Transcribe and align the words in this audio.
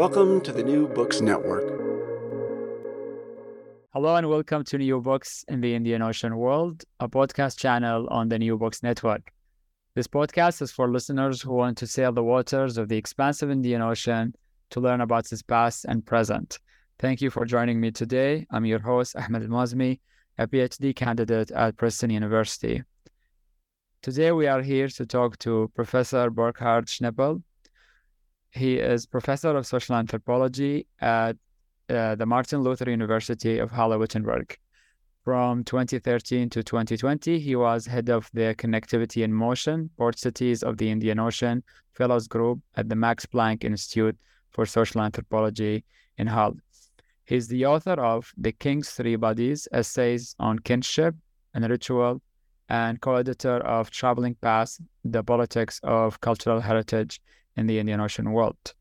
Welcome 0.00 0.40
to 0.44 0.52
the 0.52 0.62
New 0.62 0.88
Books 0.88 1.20
Network. 1.20 1.62
Hello 3.92 4.16
and 4.16 4.30
welcome 4.30 4.64
to 4.64 4.78
New 4.78 4.98
Books 5.02 5.44
in 5.46 5.60
the 5.60 5.74
Indian 5.74 6.00
Ocean 6.00 6.38
World, 6.38 6.84
a 7.00 7.06
podcast 7.06 7.58
channel 7.58 8.08
on 8.08 8.30
the 8.30 8.38
New 8.38 8.56
Books 8.56 8.82
Network. 8.82 9.30
This 9.94 10.06
podcast 10.06 10.62
is 10.62 10.72
for 10.72 10.88
listeners 10.88 11.42
who 11.42 11.52
want 11.52 11.76
to 11.76 11.86
sail 11.86 12.12
the 12.12 12.22
waters 12.22 12.78
of 12.78 12.88
the 12.88 12.96
expansive 12.96 13.50
Indian 13.50 13.82
Ocean 13.82 14.34
to 14.70 14.80
learn 14.80 15.02
about 15.02 15.30
its 15.30 15.42
past 15.42 15.84
and 15.84 16.06
present. 16.06 16.60
Thank 16.98 17.20
you 17.20 17.28
for 17.28 17.44
joining 17.44 17.78
me 17.78 17.90
today. 17.90 18.46
I'm 18.50 18.64
your 18.64 18.78
host, 18.78 19.16
Ahmed 19.16 19.42
Al-Mazmi, 19.42 20.00
a 20.38 20.46
PhD 20.46 20.96
candidate 20.96 21.50
at 21.50 21.76
Princeton 21.76 22.08
University. 22.08 22.82
Today 24.00 24.32
we 24.32 24.46
are 24.46 24.62
here 24.62 24.88
to 24.88 25.04
talk 25.04 25.38
to 25.40 25.70
Professor 25.74 26.30
Burkhard 26.30 26.86
Schnepel, 26.86 27.42
he 28.50 28.78
is 28.78 29.06
professor 29.06 29.56
of 29.56 29.66
social 29.66 29.94
anthropology 29.94 30.86
at 31.00 31.36
uh, 31.88 32.14
the 32.14 32.26
Martin 32.26 32.62
Luther 32.62 32.90
University 32.90 33.58
of 33.58 33.70
Halle-Wittenberg. 33.70 34.56
From 35.24 35.64
2013 35.64 36.48
to 36.50 36.62
2020, 36.62 37.38
he 37.38 37.54
was 37.54 37.86
head 37.86 38.08
of 38.08 38.30
the 38.32 38.54
Connectivity 38.56 39.22
in 39.22 39.32
Motion, 39.32 39.90
Port 39.98 40.18
Cities 40.18 40.62
of 40.62 40.78
the 40.78 40.90
Indian 40.90 41.18
Ocean 41.18 41.62
Fellows 41.92 42.26
Group 42.26 42.60
at 42.76 42.88
the 42.88 42.96
Max 42.96 43.26
Planck 43.26 43.62
Institute 43.62 44.16
for 44.50 44.64
Social 44.64 45.02
Anthropology 45.02 45.84
in 46.16 46.26
Halle. 46.26 46.56
He's 47.24 47.48
the 47.48 47.66
author 47.66 47.92
of 47.92 48.32
The 48.38 48.52
King's 48.52 48.90
Three 48.90 49.16
Bodies, 49.16 49.68
Essays 49.72 50.34
on 50.40 50.58
Kinship 50.58 51.14
and 51.54 51.68
Ritual, 51.68 52.20
and 52.68 53.00
co-editor 53.00 53.58
of 53.58 53.90
Traveling 53.90 54.36
Past, 54.36 54.80
The 55.04 55.22
Politics 55.22 55.80
of 55.82 56.20
Cultural 56.20 56.60
Heritage 56.60 57.20
in 57.60 57.66
the 57.66 57.78
Indian 57.78 58.00
Ocean 58.00 58.32
world. 58.32 58.74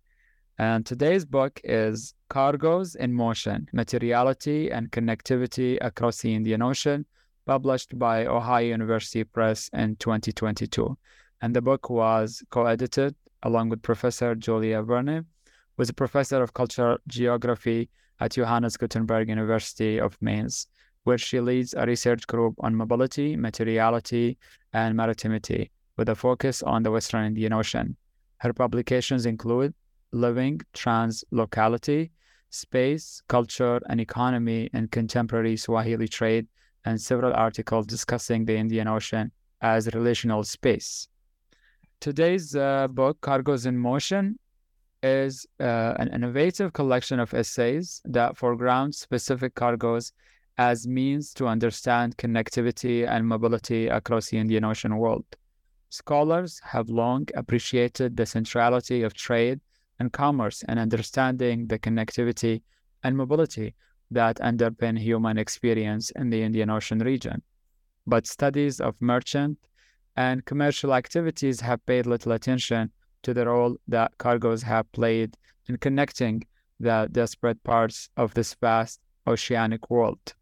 And 0.58 0.86
today's 0.86 1.26
book 1.26 1.60
is 1.66 2.14
Cargoes 2.30 2.96
in 2.96 3.14
Motion 3.14 3.68
Materiality 3.74 4.72
and 4.72 4.90
Connectivity 4.90 5.78
Across 5.82 6.22
the 6.22 6.34
Indian 6.34 6.62
Ocean, 6.62 7.06
published 7.46 8.00
by 8.00 8.26
Ohio 8.26 8.68
University 8.68 9.26
Press 9.26 9.70
in 9.74 9.98
2022. 9.98 10.98
And 11.42 11.54
the 11.54 11.62
book 11.62 11.90
was 11.90 12.42
co 12.52 12.66
edited 12.66 13.16
along 13.44 13.70
with 13.70 13.82
Professor 13.82 14.34
Julia 14.34 14.82
Verne, 14.82 15.26
who 15.76 15.84
is 15.84 15.90
a 15.90 15.94
professor 15.94 16.42
of 16.42 16.54
cultural 16.54 16.98
geography 17.08 17.90
at 18.22 18.32
Johannes 18.32 18.78
Gutenberg 18.78 19.28
University 19.28 20.00
of 20.00 20.18
Mainz, 20.22 20.68
where 21.04 21.18
she 21.18 21.40
leads 21.42 21.74
a 21.74 21.86
research 21.86 22.28
group 22.28 22.56
on 22.60 22.76
mobility, 22.76 23.36
materiality, 23.36 24.38
and 24.74 24.96
maritimity, 24.96 25.72
with 25.98 26.10
a 26.10 26.16
focus 26.16 26.64
on 26.64 26.84
the 26.84 26.92
Western 26.92 27.26
Indian 27.26 27.54
Ocean. 27.54 27.98
Her 28.40 28.54
publications 28.54 29.26
include 29.26 29.74
Living 30.12 30.62
Trans 30.74 31.24
Locality, 31.32 32.12
Space, 32.50 33.22
Culture, 33.28 33.80
and 33.90 34.02
Economy 34.02 34.70
in 34.74 34.88
Contemporary 34.88 35.56
Swahili 35.58 36.08
Trade, 36.08 36.48
and 36.86 37.00
several 37.00 37.34
articles 37.34 37.86
discussing 37.86 38.46
the 38.46 38.56
Indian 38.56 38.88
Ocean 38.88 39.32
as 39.62 39.94
relational 39.94 40.44
space. 40.44 41.08
Today's 42.00 42.56
uh, 42.56 42.88
book, 42.88 43.20
Cargoes 43.22 43.66
in 43.66 43.78
Motion, 43.78 44.40
is 45.04 45.46
uh, 45.60 45.94
an 45.98 46.08
innovative 46.14 46.72
collection 46.74 47.20
of 47.20 47.34
essays 47.34 48.02
that 48.06 48.38
foreground 48.38 48.96
specific 48.96 49.54
cargoes 49.56 50.14
as 50.58 50.88
means 50.88 51.34
to 51.34 51.48
understand 51.48 52.18
connectivity 52.18 53.08
and 53.08 53.28
mobility 53.28 53.88
across 53.88 54.30
the 54.30 54.38
Indian 54.38 54.64
Ocean 54.64 54.98
world. 54.98 55.26
Scholars 55.90 56.62
have 56.64 56.90
long 56.90 57.28
appreciated 57.36 58.16
the 58.16 58.26
centrality 58.26 59.02
of 59.02 59.16
trade 59.16 59.60
and 59.98 60.14
commerce 60.14 60.64
and 60.68 60.80
understanding 60.80 61.68
the 61.68 61.80
connectivity 61.80 62.62
and 63.04 63.18
mobility 63.18 63.74
that 64.12 64.38
underpin 64.38 64.98
human 65.00 65.38
experience 65.38 66.12
in 66.12 66.30
the 66.30 66.44
Indian 66.44 66.70
Ocean 66.70 67.00
region. 67.00 67.42
But 68.06 68.28
studies 68.28 68.80
of 68.80 69.02
merchant 69.02 69.58
and 70.16 70.46
commercial 70.46 70.94
activities 70.94 71.62
have 71.62 71.86
paid 71.86 72.06
little 72.06 72.34
attention 72.34 72.92
to 73.24 73.34
the 73.34 73.46
role 73.46 73.78
that 73.88 74.18
cargoes 74.18 74.64
have 74.64 74.92
played 74.92 75.38
in 75.68 75.78
connecting 75.78 76.44
the 76.80 77.10
disparate 77.12 77.64
parts 77.64 78.10
of 78.16 78.34
this 78.34 78.54
vast 78.54 79.00
oceanic 79.28 79.90
world. 79.90 80.34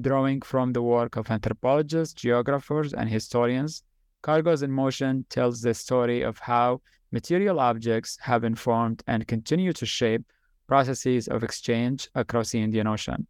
Drawing 0.00 0.42
from 0.42 0.72
the 0.72 0.82
work 0.82 1.16
of 1.16 1.30
anthropologists, 1.30 2.14
geographers, 2.14 2.92
and 2.92 3.08
historians, 3.08 3.82
Cargoes 4.26 4.64
in 4.64 4.72
Motion 4.72 5.24
tells 5.28 5.60
the 5.60 5.72
story 5.72 6.22
of 6.22 6.36
how 6.40 6.80
material 7.12 7.60
objects 7.60 8.18
have 8.20 8.42
informed 8.42 9.04
and 9.06 9.28
continue 9.28 9.72
to 9.74 9.86
shape 9.86 10.24
processes 10.66 11.28
of 11.28 11.44
exchange 11.44 12.08
across 12.16 12.50
the 12.50 12.60
Indian 12.60 12.88
Ocean. 12.88 13.28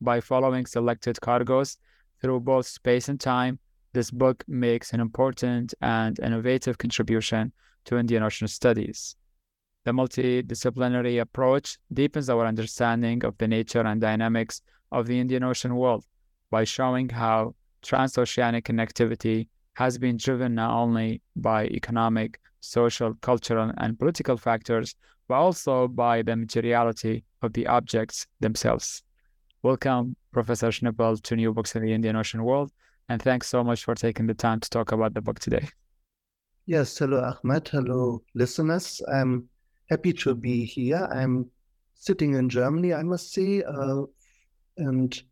By 0.00 0.20
following 0.20 0.66
selected 0.66 1.20
cargoes 1.20 1.78
through 2.20 2.40
both 2.40 2.66
space 2.66 3.08
and 3.08 3.20
time, 3.20 3.60
this 3.92 4.10
book 4.10 4.42
makes 4.48 4.92
an 4.92 4.98
important 4.98 5.72
and 5.82 6.18
innovative 6.18 6.78
contribution 6.78 7.52
to 7.84 7.96
Indian 7.96 8.24
Ocean 8.24 8.48
studies. 8.48 9.14
The 9.84 9.92
multidisciplinary 9.92 11.20
approach 11.20 11.78
deepens 11.92 12.28
our 12.28 12.44
understanding 12.44 13.24
of 13.24 13.38
the 13.38 13.46
nature 13.46 13.86
and 13.86 14.00
dynamics 14.00 14.62
of 14.90 15.06
the 15.06 15.20
Indian 15.20 15.44
Ocean 15.44 15.76
world 15.76 16.04
by 16.50 16.64
showing 16.64 17.08
how 17.08 17.54
transoceanic 17.82 18.64
connectivity 18.64 19.46
has 19.78 19.96
been 19.96 20.16
driven 20.16 20.56
not 20.56 20.72
only 20.72 21.22
by 21.36 21.66
economic, 21.66 22.40
social, 22.58 23.14
cultural, 23.20 23.70
and 23.76 23.96
political 23.96 24.36
factors, 24.36 24.96
but 25.28 25.36
also 25.36 25.86
by 25.86 26.20
the 26.20 26.34
materiality 26.34 27.22
of 27.42 27.52
the 27.52 27.64
objects 27.68 28.26
themselves. 28.40 29.04
Welcome, 29.62 30.16
Professor 30.32 30.70
Schnepel, 30.70 31.22
to 31.22 31.36
New 31.36 31.54
Books 31.54 31.76
in 31.76 31.82
the 31.84 31.92
Indian 31.92 32.16
Ocean 32.16 32.42
World, 32.42 32.72
and 33.08 33.22
thanks 33.22 33.46
so 33.46 33.62
much 33.62 33.84
for 33.84 33.94
taking 33.94 34.26
the 34.26 34.34
time 34.34 34.58
to 34.58 34.68
talk 34.68 34.90
about 34.90 35.14
the 35.14 35.20
book 35.20 35.38
today. 35.38 35.68
Yes, 36.66 36.98
hello, 36.98 37.32
Ahmed. 37.44 37.68
Hello, 37.68 38.24
listeners. 38.34 39.00
I'm 39.14 39.48
happy 39.88 40.12
to 40.14 40.34
be 40.34 40.64
here. 40.64 41.08
I'm 41.12 41.48
sitting 41.94 42.34
in 42.34 42.48
Germany, 42.48 42.94
I 42.94 43.04
must 43.04 43.32
say, 43.32 43.62
uh, 43.62 44.02
and 44.76 45.22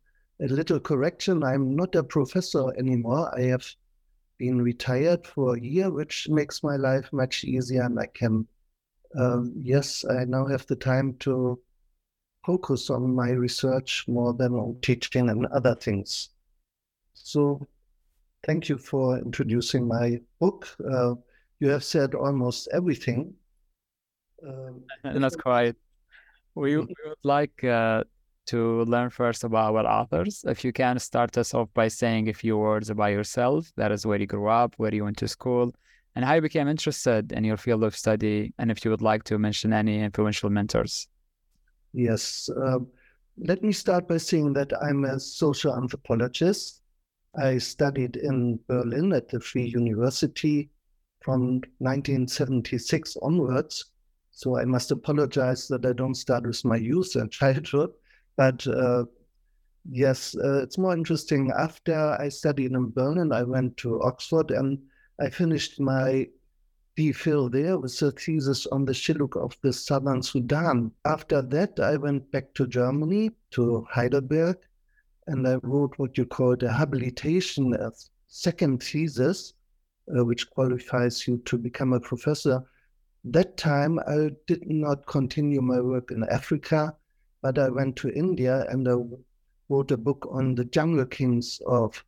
a 0.40 0.46
little 0.46 0.78
correction 0.78 1.42
I'm 1.42 1.74
not 1.74 1.96
a 1.96 2.04
professor 2.04 2.72
anymore. 2.78 3.36
I 3.36 3.46
have 3.46 3.66
been 4.38 4.60
retired 4.60 5.26
for 5.26 5.56
a 5.56 5.60
year, 5.60 5.90
which 5.90 6.28
makes 6.28 6.62
my 6.62 6.76
life 6.76 7.12
much 7.12 7.44
easier, 7.44 7.82
and 7.82 7.98
I 7.98 8.06
can 8.06 8.46
um, 9.14 9.52
yes, 9.62 10.04
I 10.04 10.24
now 10.24 10.46
have 10.46 10.66
the 10.66 10.76
time 10.76 11.14
to 11.20 11.58
focus 12.44 12.90
on 12.90 13.14
my 13.14 13.30
research 13.30 14.04
more 14.06 14.34
than 14.34 14.52
on 14.54 14.78
teaching 14.82 15.30
and 15.30 15.46
other 15.46 15.74
things. 15.74 16.30
So, 17.14 17.66
thank 18.44 18.68
you 18.68 18.78
for 18.78 19.18
introducing 19.18 19.88
my 19.88 20.20
book. 20.38 20.68
Uh, 20.90 21.14
you 21.60 21.68
have 21.68 21.84
said 21.84 22.14
almost 22.14 22.68
everything. 22.72 23.34
Um, 24.46 24.82
that's 25.02 25.36
quite. 25.36 25.76
We, 26.54 26.76
we 26.76 26.86
would 27.04 27.16
like 27.22 27.64
uh, 27.64 28.04
to 28.46 28.84
learn 28.84 29.10
first 29.10 29.44
about 29.44 29.74
our 29.74 29.86
authors. 29.86 30.44
If 30.46 30.64
you 30.64 30.72
can 30.72 30.98
start 30.98 31.36
us 31.38 31.54
off 31.54 31.68
by 31.74 31.88
saying 31.88 32.28
a 32.28 32.32
few 32.32 32.56
words 32.56 32.90
about 32.90 33.12
yourself, 33.12 33.72
that 33.76 33.92
is 33.92 34.06
where 34.06 34.18
you 34.18 34.26
grew 34.26 34.48
up, 34.48 34.74
where 34.76 34.94
you 34.94 35.04
went 35.04 35.18
to 35.18 35.28
school, 35.28 35.74
and 36.14 36.24
how 36.24 36.34
you 36.34 36.40
became 36.40 36.68
interested 36.68 37.32
in 37.32 37.44
your 37.44 37.56
field 37.56 37.84
of 37.84 37.96
study, 37.96 38.52
and 38.58 38.70
if 38.70 38.84
you 38.84 38.90
would 38.90 39.02
like 39.02 39.24
to 39.24 39.38
mention 39.38 39.72
any 39.72 40.00
influential 40.00 40.50
mentors. 40.50 41.08
Yes. 41.92 42.48
Uh, 42.48 42.78
let 43.38 43.62
me 43.62 43.72
start 43.72 44.08
by 44.08 44.16
saying 44.16 44.54
that 44.54 44.72
I'm 44.82 45.04
a 45.04 45.20
social 45.20 45.76
anthropologist. 45.76 46.80
I 47.38 47.58
studied 47.58 48.16
in 48.16 48.58
Berlin 48.66 49.12
at 49.12 49.28
the 49.28 49.40
Free 49.40 49.66
University 49.66 50.70
from 51.20 51.60
1976 51.78 53.16
onwards. 53.20 53.84
So 54.30 54.58
I 54.58 54.64
must 54.64 54.90
apologize 54.90 55.68
that 55.68 55.84
I 55.84 55.92
don't 55.92 56.14
start 56.14 56.46
with 56.46 56.64
my 56.64 56.76
youth 56.76 57.14
and 57.16 57.30
childhood. 57.40 57.90
But 58.36 58.66
uh, 58.66 59.04
yes, 59.90 60.36
uh, 60.36 60.62
it's 60.62 60.78
more 60.78 60.94
interesting. 60.94 61.50
After 61.56 62.16
I 62.20 62.28
studied 62.28 62.72
in 62.72 62.90
Berlin, 62.90 63.32
I 63.32 63.42
went 63.42 63.76
to 63.78 64.02
Oxford 64.02 64.50
and 64.50 64.78
I 65.20 65.30
finished 65.30 65.80
my 65.80 66.28
DPhil 66.96 67.52
there 67.52 67.78
with 67.78 68.00
a 68.02 68.10
thesis 68.10 68.66
on 68.66 68.84
the 68.84 68.92
Shilluk 68.92 69.36
of 69.36 69.56
the 69.62 69.72
southern 69.72 70.22
Sudan. 70.22 70.90
After 71.04 71.42
that, 71.42 71.78
I 71.78 71.96
went 71.96 72.30
back 72.32 72.54
to 72.54 72.66
Germany, 72.66 73.32
to 73.52 73.86
Heidelberg, 73.90 74.56
and 75.26 75.46
I 75.46 75.56
wrote 75.62 75.98
what 75.98 76.16
you 76.16 76.24
call 76.24 76.56
the 76.56 76.72
habilitation, 76.72 77.74
a 77.74 77.92
second 78.28 78.82
thesis, 78.82 79.52
uh, 80.16 80.24
which 80.24 80.48
qualifies 80.50 81.26
you 81.26 81.38
to 81.44 81.58
become 81.58 81.92
a 81.92 82.00
professor. 82.00 82.62
That 83.24 83.56
time, 83.56 83.98
I 84.06 84.30
did 84.46 84.70
not 84.70 85.06
continue 85.06 85.60
my 85.60 85.80
work 85.80 86.10
in 86.10 86.24
Africa, 86.30 86.94
but 87.42 87.58
I 87.58 87.68
went 87.68 87.96
to 87.96 88.12
India 88.12 88.66
and 88.68 88.88
I 88.88 88.94
wrote 89.68 89.90
a 89.90 89.96
book 89.96 90.26
on 90.30 90.54
the 90.54 90.64
jungle 90.64 91.06
kings 91.06 91.60
of 91.66 92.04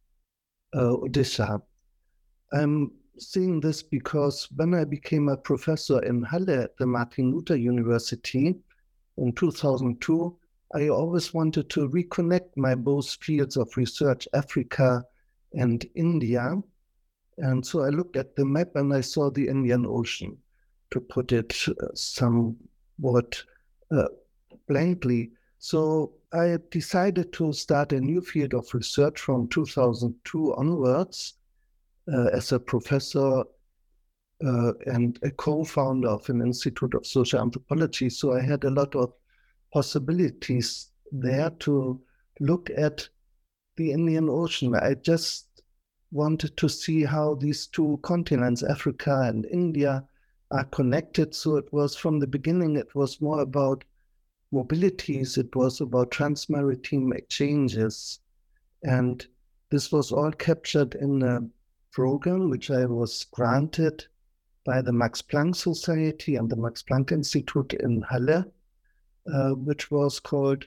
uh, 0.74 0.96
Odisha. 1.02 1.60
I'm 2.52 2.92
seeing 3.18 3.60
this 3.60 3.82
because 3.82 4.48
when 4.56 4.74
I 4.74 4.84
became 4.84 5.28
a 5.28 5.36
professor 5.36 6.02
in 6.04 6.22
Halle 6.22 6.62
at 6.62 6.76
the 6.78 6.86
Martin 6.86 7.32
Luther 7.32 7.56
University 7.56 8.54
in 9.16 9.32
2002, 9.32 10.36
I 10.74 10.88
always 10.88 11.32
wanted 11.32 11.70
to 11.70 11.88
reconnect 11.88 12.56
my 12.56 12.74
both 12.74 13.10
fields 13.22 13.56
of 13.56 13.76
research, 13.76 14.28
Africa 14.34 15.04
and 15.54 15.84
India. 15.94 16.54
And 17.38 17.66
so 17.66 17.82
I 17.82 17.88
looked 17.88 18.16
at 18.16 18.36
the 18.36 18.44
map 18.44 18.68
and 18.74 18.92
I 18.92 19.00
saw 19.00 19.30
the 19.30 19.48
Indian 19.48 19.86
Ocean, 19.86 20.36
to 20.90 21.00
put 21.00 21.32
it 21.32 21.54
uh, 21.68 21.94
somewhat 21.94 23.42
uh, 23.90 24.08
blankly. 24.66 25.32
So 25.58 26.12
I 26.32 26.58
decided 26.70 27.32
to 27.34 27.52
start 27.52 27.92
a 27.92 28.00
new 28.00 28.20
field 28.20 28.54
of 28.54 28.72
research 28.74 29.20
from 29.20 29.48
2002 29.48 30.54
onwards 30.54 31.34
uh, 32.12 32.26
as 32.26 32.52
a 32.52 32.60
professor 32.60 33.44
uh, 34.44 34.72
and 34.86 35.18
a 35.22 35.30
co-founder 35.30 36.08
of 36.08 36.28
an 36.28 36.40
institute 36.40 36.94
of 36.94 37.06
social 37.06 37.40
anthropology. 37.40 38.08
So 38.08 38.34
I 38.34 38.40
had 38.40 38.64
a 38.64 38.70
lot 38.70 38.94
of 38.94 39.12
possibilities 39.72 40.90
there 41.10 41.50
to 41.60 42.00
look 42.40 42.70
at 42.76 43.08
the 43.76 43.92
Indian 43.92 44.28
Ocean. 44.28 44.74
I 44.74 44.94
just 44.94 45.46
wanted 46.10 46.56
to 46.56 46.68
see 46.68 47.04
how 47.04 47.34
these 47.34 47.66
two 47.66 47.98
continents, 48.02 48.62
Africa 48.62 49.22
and 49.24 49.46
India, 49.46 50.04
are 50.50 50.64
connected. 50.64 51.34
So 51.34 51.56
it 51.56 51.70
was 51.72 51.96
from 51.96 52.18
the 52.18 52.26
beginning, 52.26 52.76
it 52.76 52.94
was 52.94 53.20
more 53.20 53.40
about 53.40 53.84
mobilities, 54.52 55.38
it 55.38 55.54
was 55.54 55.80
about 55.80 56.10
transmaritime 56.10 57.14
exchanges. 57.14 58.20
And 58.82 59.26
this 59.70 59.92
was 59.92 60.12
all 60.12 60.32
captured 60.32 60.94
in 60.94 61.22
a 61.22 61.40
program, 61.92 62.50
which 62.50 62.70
I 62.70 62.86
was 62.86 63.26
granted 63.32 64.06
by 64.64 64.82
the 64.82 64.92
Max 64.92 65.22
Planck 65.22 65.56
Society 65.56 66.36
and 66.36 66.48
the 66.50 66.56
Max 66.56 66.82
Planck 66.82 67.12
Institute 67.12 67.74
in 67.74 68.02
Halle, 68.02 68.44
uh, 69.32 69.50
which 69.50 69.90
was 69.90 70.20
called, 70.20 70.66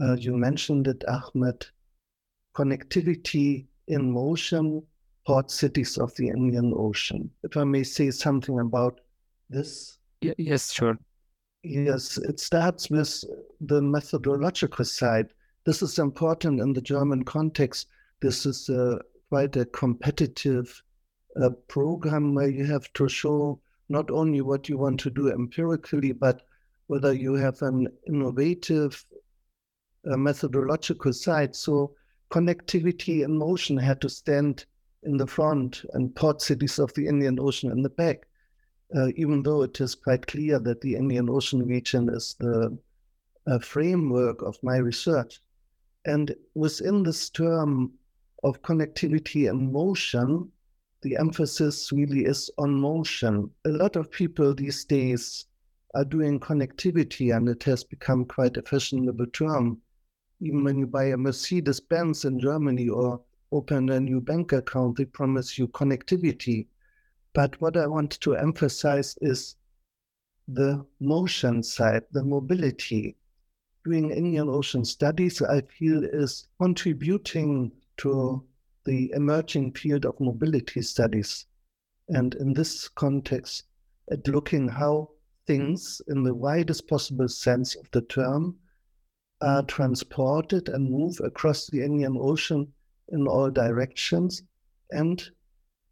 uh, 0.00 0.14
you 0.14 0.36
mentioned 0.36 0.86
it, 0.86 1.04
Ahmed, 1.08 1.66
Connectivity 2.54 3.66
in 3.88 4.10
Motion, 4.10 4.82
Port 5.26 5.50
Cities 5.50 5.98
of 5.98 6.14
the 6.16 6.28
Indian 6.28 6.72
Ocean. 6.76 7.30
If 7.42 7.56
I 7.56 7.64
may 7.64 7.82
say 7.82 8.10
something 8.10 8.58
about 8.60 9.00
this. 9.50 9.98
yes, 10.38 10.72
sure. 10.72 10.98
Yes, 11.68 12.16
it 12.16 12.38
starts 12.38 12.90
with 12.90 13.24
the 13.60 13.82
methodological 13.82 14.84
side. 14.84 15.30
This 15.64 15.82
is 15.82 15.98
important 15.98 16.60
in 16.60 16.72
the 16.72 16.80
German 16.80 17.24
context. 17.24 17.88
This 18.22 18.46
is 18.46 18.68
a 18.68 19.00
quite 19.30 19.56
a 19.56 19.64
competitive 19.64 20.80
uh, 21.42 21.50
program 21.66 22.34
where 22.34 22.48
you 22.48 22.64
have 22.66 22.92
to 22.92 23.08
show 23.08 23.58
not 23.88 24.12
only 24.12 24.42
what 24.42 24.68
you 24.68 24.78
want 24.78 25.00
to 25.00 25.10
do 25.10 25.28
empirically, 25.32 26.12
but 26.12 26.42
whether 26.86 27.12
you 27.12 27.34
have 27.34 27.60
an 27.62 27.88
innovative 28.06 29.04
uh, 30.08 30.16
methodological 30.16 31.12
side. 31.12 31.56
So 31.56 31.96
connectivity 32.30 33.24
and 33.24 33.36
motion 33.36 33.76
had 33.76 34.00
to 34.02 34.08
stand 34.08 34.66
in 35.02 35.16
the 35.16 35.26
front 35.26 35.84
and 35.94 36.14
port 36.14 36.42
cities 36.42 36.78
of 36.78 36.94
the 36.94 37.08
Indian 37.08 37.40
Ocean 37.40 37.72
in 37.72 37.82
the 37.82 37.90
back, 37.90 38.28
uh, 38.94 39.08
even 39.16 39.42
though 39.42 39.62
it 39.62 39.80
is 39.80 39.94
quite 39.94 40.26
clear 40.26 40.58
that 40.60 40.80
the 40.80 40.94
Indian 40.94 41.28
Ocean 41.30 41.66
region 41.66 42.08
is 42.08 42.36
the 42.38 42.76
uh, 43.46 43.58
framework 43.58 44.42
of 44.42 44.56
my 44.62 44.76
research. 44.76 45.40
And 46.04 46.34
within 46.54 47.02
this 47.02 47.30
term, 47.30 47.92
of 48.46 48.62
connectivity 48.62 49.50
and 49.50 49.72
motion, 49.72 50.50
the 51.02 51.16
emphasis 51.16 51.90
really 51.90 52.24
is 52.24 52.50
on 52.58 52.72
motion. 52.74 53.50
A 53.64 53.70
lot 53.70 53.96
of 53.96 54.10
people 54.10 54.54
these 54.54 54.84
days 54.84 55.46
are 55.94 56.04
doing 56.04 56.38
connectivity, 56.38 57.36
and 57.36 57.48
it 57.48 57.62
has 57.64 57.82
become 57.82 58.24
quite 58.24 58.56
a 58.56 58.62
fashionable 58.62 59.26
term. 59.32 59.80
Even 60.40 60.62
when 60.64 60.78
you 60.78 60.86
buy 60.86 61.06
a 61.06 61.16
Mercedes 61.16 61.80
Benz 61.80 62.24
in 62.24 62.38
Germany 62.38 62.88
or 62.88 63.20
open 63.50 63.90
a 63.90 63.98
new 63.98 64.20
bank 64.20 64.52
account, 64.52 64.96
they 64.96 65.06
promise 65.06 65.58
you 65.58 65.66
connectivity. 65.68 66.66
But 67.36 67.60
what 67.60 67.76
I 67.76 67.86
want 67.86 68.18
to 68.22 68.34
emphasize 68.34 69.14
is 69.20 69.56
the 70.48 70.86
motion 71.00 71.62
side, 71.62 72.04
the 72.10 72.24
mobility. 72.24 73.14
Doing 73.84 74.10
Indian 74.10 74.48
Ocean 74.48 74.86
studies, 74.86 75.42
I 75.42 75.60
feel, 75.60 76.02
is 76.02 76.48
contributing 76.58 77.72
to 77.98 78.42
the 78.86 79.12
emerging 79.14 79.74
field 79.74 80.06
of 80.06 80.18
mobility 80.18 80.80
studies. 80.80 81.44
And 82.08 82.34
in 82.36 82.54
this 82.54 82.88
context, 82.88 83.64
at 84.10 84.26
looking 84.26 84.66
how 84.66 85.10
things, 85.46 86.00
in 86.08 86.22
the 86.22 86.34
widest 86.34 86.88
possible 86.88 87.28
sense 87.28 87.76
of 87.76 87.86
the 87.90 88.00
term, 88.00 88.56
are 89.42 89.62
transported 89.64 90.70
and 90.70 90.90
move 90.90 91.20
across 91.22 91.66
the 91.66 91.82
Indian 91.82 92.16
Ocean 92.18 92.72
in 93.10 93.26
all 93.28 93.50
directions, 93.50 94.42
and 94.90 95.22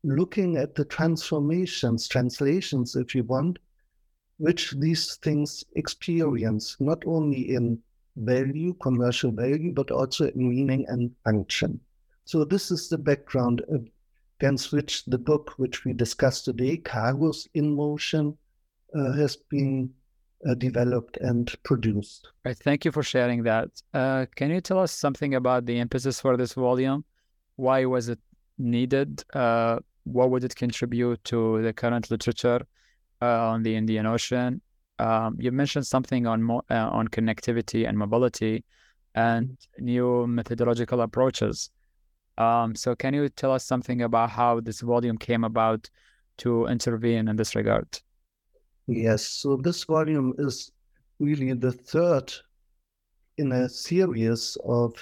looking 0.04 0.56
at 0.56 0.74
the 0.74 0.84
transformations, 0.84 2.06
translations, 2.06 2.94
if 2.94 3.14
you 3.14 3.24
want, 3.24 3.58
which 4.38 4.72
these 4.72 5.16
things 5.16 5.64
experience, 5.74 6.76
not 6.78 7.02
only 7.06 7.54
in 7.54 7.78
value, 8.16 8.74
commercial 8.74 9.32
value, 9.32 9.72
but 9.72 9.90
also 9.90 10.26
in 10.28 10.48
meaning 10.48 10.84
and 10.88 11.10
function. 11.24 11.80
So 12.26 12.44
this 12.44 12.70
is 12.70 12.88
the 12.88 12.98
background 12.98 13.62
against 14.38 14.72
which 14.72 15.04
the 15.06 15.18
book, 15.18 15.52
which 15.56 15.84
we 15.84 15.92
discussed 15.92 16.44
today, 16.44 16.76
Cargoes 16.76 17.48
in 17.54 17.74
Motion, 17.74 18.36
uh, 18.94 19.12
has 19.12 19.36
been 19.36 19.90
uh, 20.48 20.54
developed 20.54 21.16
and 21.18 21.52
produced. 21.64 22.28
Right. 22.44 22.56
Thank 22.56 22.84
you 22.84 22.92
for 22.92 23.02
sharing 23.02 23.42
that. 23.44 23.70
Uh, 23.92 24.26
can 24.36 24.50
you 24.50 24.60
tell 24.60 24.78
us 24.78 24.92
something 24.92 25.34
about 25.34 25.66
the 25.66 25.78
impetus 25.78 26.20
for 26.20 26.36
this 26.36 26.52
volume? 26.52 27.04
Why 27.56 27.84
was 27.86 28.08
it 28.08 28.18
needed? 28.58 29.24
Uh, 29.32 29.78
what 30.04 30.30
would 30.30 30.44
it 30.44 30.54
contribute 30.56 31.22
to 31.24 31.62
the 31.62 31.72
current 31.72 32.10
literature 32.10 32.60
uh, 33.20 33.48
on 33.48 33.62
the 33.62 33.74
Indian 33.74 34.06
Ocean? 34.06 34.60
Um, 34.98 35.36
you 35.40 35.50
mentioned 35.50 35.86
something 35.86 36.26
on 36.26 36.42
mo- 36.42 36.62
uh, 36.70 36.88
on 36.90 37.08
connectivity 37.08 37.88
and 37.88 37.98
mobility 37.98 38.64
and 39.14 39.56
new 39.78 40.26
methodological 40.26 41.00
approaches. 41.00 41.70
Um, 42.36 42.74
so 42.74 42.94
can 42.94 43.14
you 43.14 43.28
tell 43.28 43.52
us 43.52 43.64
something 43.64 44.02
about 44.02 44.30
how 44.30 44.60
this 44.60 44.80
volume 44.80 45.18
came 45.18 45.44
about 45.44 45.88
to 46.38 46.66
intervene 46.66 47.28
in 47.28 47.36
this 47.36 47.54
regard? 47.54 47.86
Yes, 48.86 49.24
so 49.24 49.56
this 49.56 49.84
volume 49.84 50.34
is 50.38 50.70
really 51.18 51.52
the 51.54 51.72
third 51.72 52.32
in 53.38 53.52
a 53.52 53.68
series 53.68 54.56
of 54.64 54.92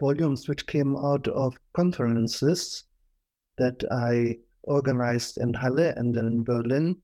volumes 0.00 0.48
which 0.48 0.66
came 0.66 0.96
out 0.96 1.28
of 1.28 1.56
conferences 1.74 2.84
that 3.58 3.84
I 3.90 4.38
organized 4.62 5.38
in 5.38 5.54
Halle 5.54 5.92
and 5.96 6.14
then 6.14 6.26
in 6.26 6.44
Berlin, 6.44 6.96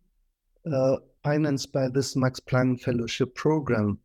uh, 0.72 0.96
financed 1.22 1.72
by 1.72 1.88
this 1.88 2.16
Max 2.16 2.40
Planck 2.40 2.82
Fellowship 2.82 3.34
Program. 3.34 3.98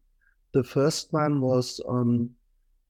The 0.53 0.63
first 0.63 1.13
one 1.13 1.41
was 1.41 1.79
on 1.81 2.29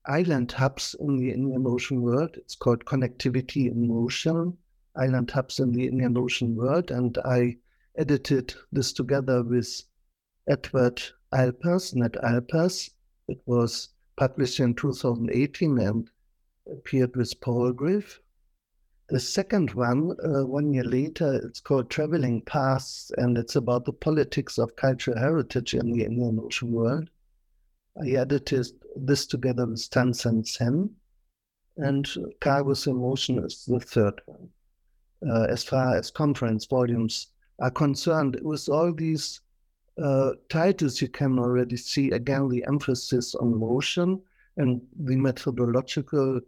island 0.06 0.52
hubs 0.52 0.94
in 1.00 1.16
the 1.16 1.30
Indian 1.30 1.66
Ocean 1.66 2.02
world. 2.02 2.36
It's 2.36 2.54
called 2.54 2.84
Connectivity 2.84 3.70
in 3.70 3.88
Motion, 3.88 4.56
Island 4.96 5.30
Hubs 5.30 5.60
in 5.60 5.72
the 5.72 5.86
Indian 5.86 6.16
Ocean 6.16 6.54
world. 6.54 6.90
And 6.90 7.16
I 7.24 7.56
edited 7.96 8.54
this 8.72 8.92
together 8.92 9.42
with 9.42 9.82
Edward 10.48 11.02
Alpers, 11.32 11.94
Ned 11.94 12.16
Alpers. 12.22 12.90
It 13.28 13.40
was 13.46 13.88
published 14.16 14.60
in 14.60 14.74
2018 14.74 15.78
and 15.78 16.10
appeared 16.70 17.16
with 17.16 17.40
Palgrave. 17.40 18.20
The 19.10 19.20
second 19.20 19.74
one, 19.74 20.16
uh, 20.24 20.46
one 20.46 20.72
year 20.72 20.84
later, 20.84 21.34
it's 21.34 21.60
called 21.60 21.90
Traveling 21.90 22.40
Pasts, 22.40 23.10
and 23.18 23.36
it's 23.36 23.54
about 23.54 23.84
the 23.84 23.92
politics 23.92 24.56
of 24.56 24.76
cultural 24.76 25.18
heritage 25.18 25.74
in 25.74 25.92
the 25.92 26.04
Indian 26.04 26.40
Ocean 26.42 26.72
world. 26.72 27.10
I 28.02 28.12
edited 28.12 28.66
this 28.96 29.26
together 29.26 29.66
with 29.66 29.90
Tansen 29.90 30.42
Sen, 30.46 30.96
and 31.76 32.08
Cargoes 32.40 32.86
in 32.86 32.96
Motion 32.96 33.44
is 33.44 33.66
the 33.66 33.78
third 33.78 34.22
one. 34.24 34.48
Uh, 35.28 35.44
as 35.50 35.62
far 35.62 35.96
as 35.96 36.10
conference 36.10 36.64
volumes 36.64 37.28
are 37.58 37.70
concerned, 37.70 38.40
with 38.40 38.70
all 38.70 38.90
these 38.90 39.42
uh, 40.02 40.32
titles, 40.48 41.02
you 41.02 41.08
can 41.08 41.38
already 41.38 41.76
see 41.76 42.10
again 42.10 42.48
the 42.48 42.64
emphasis 42.66 43.34
on 43.34 43.60
motion 43.60 44.22
and 44.56 44.80
the 44.98 45.16
methodological 45.16 46.40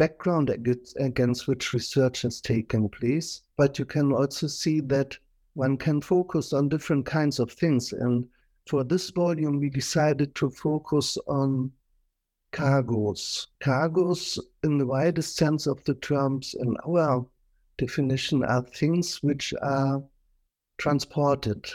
background 0.00 0.48
against, 0.48 1.46
which 1.46 1.74
research 1.74 2.22
has 2.22 2.40
taken 2.40 2.88
place. 2.88 3.42
But 3.58 3.78
you 3.78 3.84
can 3.84 4.12
also 4.12 4.46
see 4.46 4.80
that 4.80 5.18
one 5.52 5.76
can 5.76 6.00
focus 6.00 6.54
on 6.54 6.70
different 6.70 7.04
kinds 7.04 7.38
of 7.38 7.52
things. 7.52 7.92
And 7.92 8.26
for 8.66 8.82
this 8.82 9.10
volume, 9.10 9.60
we 9.60 9.68
decided 9.68 10.34
to 10.36 10.48
focus 10.48 11.18
on 11.26 11.70
cargoes. 12.50 13.48
Cargoes, 13.60 14.38
in 14.64 14.78
the 14.78 14.86
widest 14.86 15.36
sense 15.36 15.66
of 15.66 15.84
the 15.84 15.96
terms, 15.96 16.54
in 16.58 16.74
our 16.88 17.26
definition, 17.76 18.42
are 18.42 18.62
things 18.62 19.22
which 19.22 19.52
are 19.60 20.02
transported 20.78 21.66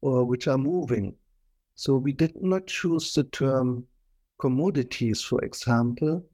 or 0.00 0.24
which 0.24 0.48
are 0.48 0.58
moving. 0.58 1.14
So 1.76 1.96
we 1.96 2.12
did 2.12 2.42
not 2.42 2.66
choose 2.66 3.14
the 3.14 3.22
term 3.22 3.86
commodities, 4.40 5.22
for 5.22 5.40
example, 5.44 6.24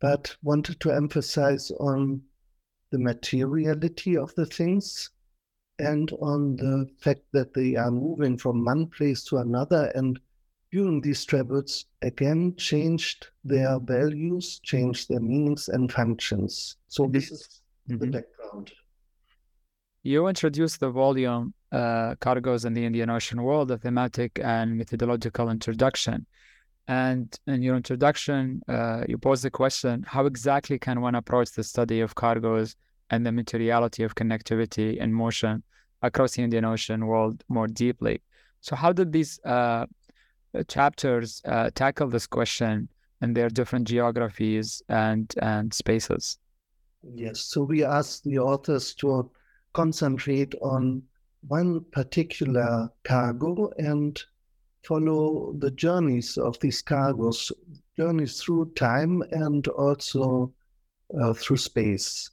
but 0.00 0.36
wanted 0.42 0.80
to 0.80 0.90
emphasize 0.90 1.70
on 1.80 2.20
the 2.90 2.98
materiality 2.98 4.16
of 4.16 4.34
the 4.34 4.46
things 4.46 5.10
and 5.78 6.12
on 6.20 6.56
the 6.56 6.88
fact 6.98 7.22
that 7.32 7.52
they 7.54 7.74
are 7.74 7.90
moving 7.90 8.38
from 8.38 8.64
one 8.64 8.86
place 8.86 9.24
to 9.24 9.38
another 9.38 9.90
and 9.94 10.20
during 10.74 11.00
these 11.00 11.24
travels 11.24 11.86
again 12.02 12.54
changed 12.56 13.28
their 13.44 13.78
values, 13.78 14.60
changed 14.64 15.08
their 15.08 15.20
meanings 15.20 15.68
and 15.68 15.92
functions. 15.92 16.76
So 16.88 17.06
this 17.06 17.30
is 17.30 17.62
mm-hmm. 17.88 17.98
the 17.98 18.06
background. 18.06 18.72
You 20.02 20.26
introduced 20.26 20.80
the 20.80 20.90
volume 20.90 21.54
uh, 21.70 22.16
Cargoes 22.20 22.64
in 22.64 22.74
the 22.74 22.84
Indian 22.84 23.08
Ocean 23.08 23.42
World, 23.42 23.70
a 23.70 23.78
thematic 23.78 24.40
and 24.42 24.76
methodological 24.76 25.48
introduction. 25.48 26.26
And 26.86 27.38
in 27.46 27.62
your 27.62 27.76
introduction, 27.76 28.62
uh, 28.68 29.04
you 29.08 29.16
posed 29.16 29.44
the 29.44 29.50
question 29.50 30.04
how 30.06 30.26
exactly 30.26 30.78
can 30.78 31.00
one 31.00 31.14
approach 31.14 31.52
the 31.52 31.64
study 31.64 32.00
of 32.00 32.14
cargoes 32.14 32.76
and 33.10 33.24
the 33.24 33.32
materiality 33.32 34.02
of 34.02 34.14
connectivity 34.14 35.00
and 35.00 35.14
motion 35.14 35.62
across 36.02 36.32
the 36.32 36.42
Indian 36.42 36.64
Ocean 36.64 37.06
world 37.06 37.42
more 37.48 37.66
deeply? 37.66 38.20
So, 38.60 38.76
how 38.76 38.92
did 38.92 39.12
these 39.12 39.40
uh, 39.44 39.86
chapters 40.68 41.40
uh, 41.46 41.70
tackle 41.74 42.08
this 42.08 42.26
question 42.26 42.88
in 43.22 43.32
their 43.32 43.48
different 43.48 43.88
geographies 43.88 44.82
and, 44.88 45.32
and 45.40 45.72
spaces? 45.72 46.38
Yes, 47.14 47.40
so 47.40 47.62
we 47.62 47.84
asked 47.84 48.24
the 48.24 48.38
authors 48.38 48.94
to 48.94 49.30
concentrate 49.72 50.54
on 50.62 51.02
one 51.48 51.84
particular 51.92 52.90
cargo 53.04 53.70
and 53.78 54.22
follow 54.84 55.54
the 55.58 55.70
journeys 55.70 56.36
of 56.36 56.58
these 56.60 56.82
cargoes, 56.82 57.50
journeys 57.96 58.40
through 58.40 58.72
time 58.72 59.22
and 59.30 59.66
also 59.68 60.52
uh, 61.20 61.32
through 61.32 61.56
space. 61.56 62.30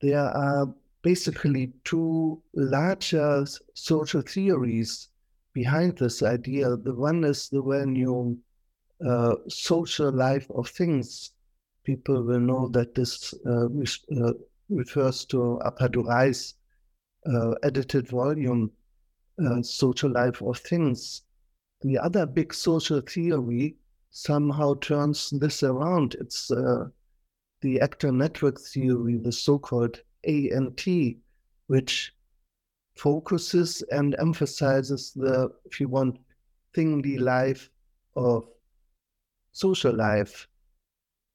There 0.00 0.20
are 0.20 0.72
basically 1.02 1.72
two 1.84 2.42
larger 2.54 3.46
social 3.74 4.22
theories 4.22 5.08
behind 5.52 5.98
this 5.98 6.22
idea. 6.22 6.76
The 6.76 6.94
one 6.94 7.24
is 7.24 7.48
the 7.48 7.62
well 7.62 7.86
known 7.86 8.38
uh, 9.06 9.36
social 9.48 10.10
life 10.10 10.50
of 10.50 10.68
things. 10.68 11.32
People 11.84 12.22
will 12.22 12.40
know 12.40 12.68
that 12.68 12.94
this 12.94 13.34
uh, 13.46 13.66
uh 13.66 14.32
refers 14.70 15.26
to 15.26 15.60
Appadurai's 15.66 16.54
uh, 17.26 17.52
edited 17.62 18.08
volume, 18.08 18.70
uh, 19.44 19.62
Social 19.62 20.10
Life 20.10 20.40
of 20.40 20.56
Things 20.58 21.22
the 21.84 21.98
other 21.98 22.24
big 22.24 22.54
social 22.54 23.02
theory 23.02 23.76
somehow 24.10 24.72
turns 24.80 25.28
this 25.30 25.62
around. 25.62 26.14
It's 26.18 26.50
uh, 26.50 26.88
the 27.60 27.78
actor 27.80 28.10
network 28.10 28.58
theory, 28.58 29.18
the 29.18 29.30
so 29.30 29.58
called 29.58 30.00
ANT, 30.26 30.86
which 31.66 32.14
focuses 32.96 33.82
and 33.90 34.16
emphasizes 34.18 35.12
the, 35.12 35.50
if 35.66 35.78
you 35.78 35.88
want, 35.88 36.18
thingly 36.74 37.20
life 37.20 37.68
of 38.16 38.48
social 39.52 39.94
life. 39.94 40.48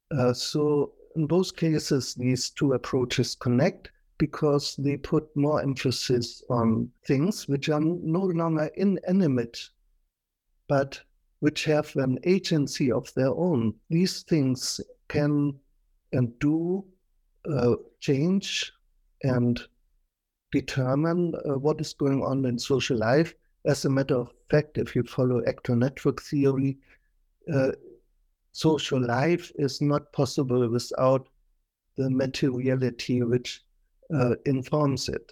Uh, 0.10 0.34
so, 0.34 0.94
in 1.15 1.27
both 1.27 1.56
cases, 1.56 2.15
these 2.15 2.50
two 2.50 2.74
approaches 2.74 3.36
connect 3.36 3.91
because 4.18 4.75
they 4.77 4.98
put 4.98 5.29
more 5.36 5.62
emphasis 5.62 6.41
on 6.50 6.89
things 7.06 7.48
which 7.48 7.70
are 7.70 7.79
no 7.79 8.22
longer 8.22 8.72
inanimate 8.75 9.70
but 10.69 11.01
which 11.39 11.65
have 11.65 11.93
an 11.95 12.19
agency 12.23 12.91
of 12.91 13.13
their 13.15 13.33
own. 13.33 13.73
These 13.89 14.23
things 14.23 14.79
can 15.09 15.59
and 16.13 16.38
do 16.39 16.85
uh, 17.49 17.75
change 17.99 18.71
and 19.23 19.59
determine 20.51 21.33
uh, 21.35 21.57
what 21.57 21.81
is 21.81 21.93
going 21.93 22.23
on 22.23 22.45
in 22.45 22.57
social 22.57 22.97
life. 22.97 23.33
As 23.65 23.85
a 23.85 23.89
matter 23.89 24.15
of 24.15 24.31
fact, 24.49 24.77
if 24.77 24.95
you 24.95 25.03
follow 25.03 25.41
actor 25.45 25.75
network 25.75 26.21
theory, 26.21 26.77
uh, 27.53 27.71
social 28.51 29.05
life 29.05 29.51
is 29.55 29.81
not 29.81 30.11
possible 30.13 30.69
without 30.69 31.27
the 31.97 32.09
materiality 32.09 33.21
which 33.21 33.63
uh, 34.13 34.35
informs 34.45 35.09
it. 35.09 35.31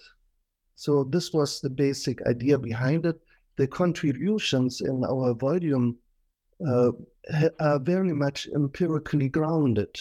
So, 0.76 1.04
this 1.04 1.32
was 1.32 1.60
the 1.60 1.70
basic 1.70 2.22
idea 2.22 2.58
behind 2.58 3.06
it 3.06 3.20
the 3.58 3.66
contributions 3.66 4.80
in 4.80 5.04
our 5.04 5.34
volume 5.34 5.98
uh, 6.66 6.92
are 7.60 7.80
very 7.80 8.14
much 8.14 8.46
empirically 8.54 9.28
grounded. 9.28 10.00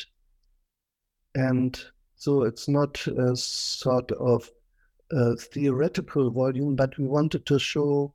And 1.33 1.79
so 2.15 2.43
it's 2.43 2.67
not 2.67 3.05
a 3.07 3.35
sort 3.35 4.11
of 4.11 4.49
a 5.11 5.35
theoretical 5.35 6.29
volume, 6.29 6.75
but 6.75 6.97
we 6.97 7.07
wanted 7.07 7.45
to 7.47 7.57
show, 7.57 8.13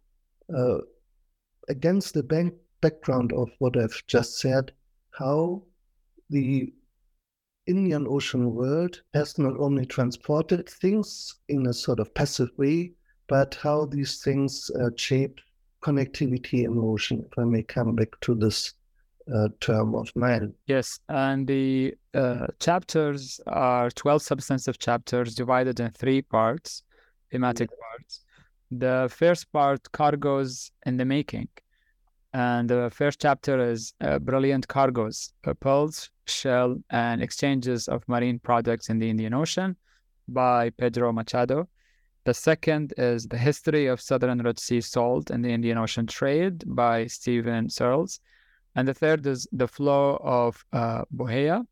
uh, 0.57 0.79
against 1.69 2.15
the 2.15 2.23
bank 2.23 2.55
background 2.81 3.33
of 3.33 3.51
what 3.59 3.77
I've 3.77 4.03
just 4.07 4.39
said, 4.39 4.73
how 5.11 5.63
the 6.31 6.73
Indian 7.67 8.07
Ocean 8.09 8.55
world 8.55 9.03
has 9.13 9.39
not 9.39 9.57
only 9.59 9.87
transported 9.87 10.69
things 10.69 11.35
in 11.49 11.67
a 11.67 11.73
sort 11.73 11.99
of 11.99 12.15
passive 12.15 12.51
way, 12.57 12.93
but 13.33 13.55
how 13.55 13.87
these 13.87 14.23
things 14.23 14.71
uh, 14.79 14.91
shape 14.95 15.41
connectivity 15.83 16.67
and 16.67 16.75
motion, 16.75 17.25
if 17.27 17.39
I 17.39 17.45
may 17.45 17.63
come 17.63 17.95
back 17.95 18.13
to 18.27 18.35
this 18.35 18.75
uh, 19.35 19.49
term 19.59 19.95
of 19.95 20.15
man. 20.15 20.53
Yes, 20.67 21.01
and 21.09 21.47
the 21.47 21.95
uh, 22.13 22.49
chapters 22.61 23.41
are 23.47 23.89
12 23.91 24.21
substantive 24.21 24.79
chapters 24.79 25.35
divided 25.35 25.81
in 25.81 25.91
three 25.93 26.21
parts, 26.21 26.83
thematic 27.31 27.71
yeah. 27.71 27.77
parts. 27.87 28.21
The 28.71 29.09
first 29.11 29.51
part, 29.51 29.81
cargoes 29.93 30.71
in 30.85 30.99
the 30.99 31.07
making. 31.07 31.49
And 32.35 32.69
the 32.69 32.91
first 32.93 33.19
chapter 33.23 33.59
is 33.73 33.95
uh, 34.03 34.19
Brilliant 34.19 34.69
Cargoes, 34.69 35.33
Pearl 35.61 35.91
Shell, 36.27 36.83
and 36.91 37.23
Exchanges 37.23 37.89
of 37.89 38.07
Marine 38.09 38.41
Products 38.41 38.91
in 38.91 38.99
the 38.99 39.09
Indian 39.09 39.33
Ocean 39.33 39.75
by 40.29 40.69
Pedro 40.69 41.13
Machado. 41.13 41.69
The 42.25 42.35
second 42.35 42.95
is 42.97 43.27
The 43.27 43.37
History 43.37 43.87
of 43.87 44.01
Southern 44.01 44.41
Red 44.43 44.61
Sea 44.61 44.81
Salt 44.81 45.31
and 45.31 45.45
the 45.45 45.51
Indian 45.51 45.77
Ocean 45.77 46.07
Trade 46.07 46.63
by 46.67 47.09
Steven 47.09 47.67
Serels. 47.67 48.21
And 48.77 48.87
the 48.87 48.95
third 48.95 49.27
is 49.27 49.49
The 49.51 49.67
Flow 49.67 50.21
of 50.23 50.65
uh, 50.73 51.03
Bohea, 51.11 51.67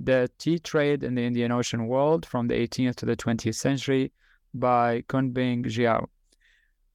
the 0.00 0.30
tea 0.38 0.58
trade 0.58 1.04
in 1.04 1.14
the 1.14 1.26
Indian 1.26 1.52
Ocean 1.52 1.86
world 1.88 2.24
from 2.24 2.48
the 2.48 2.54
18th 2.54 2.96
to 2.96 3.06
the 3.06 3.16
20th 3.16 3.54
century 3.54 4.12
by 4.54 5.02
Kunbing 5.10 5.66
Xiao. 5.66 6.06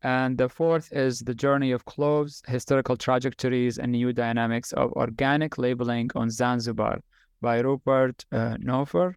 And 0.02 0.36
the 0.36 0.50
fourth 0.50 0.92
is 0.92 1.20
The 1.20 1.36
Journey 1.36 1.72
of 1.74 1.86
Cloves, 1.86 2.42
Historical 2.48 2.98
Trajectories 2.98 3.78
and 3.78 3.92
New 3.92 4.12
Dynamics 4.12 4.72
of 4.72 4.92
Organic 4.94 5.60
Labeling 5.60 6.10
on 6.16 6.32
Zanzibar 6.32 7.02
by 7.42 7.60
Rupert 7.60 8.26
uh, 8.32 8.58
Neuhöfer 8.58 9.14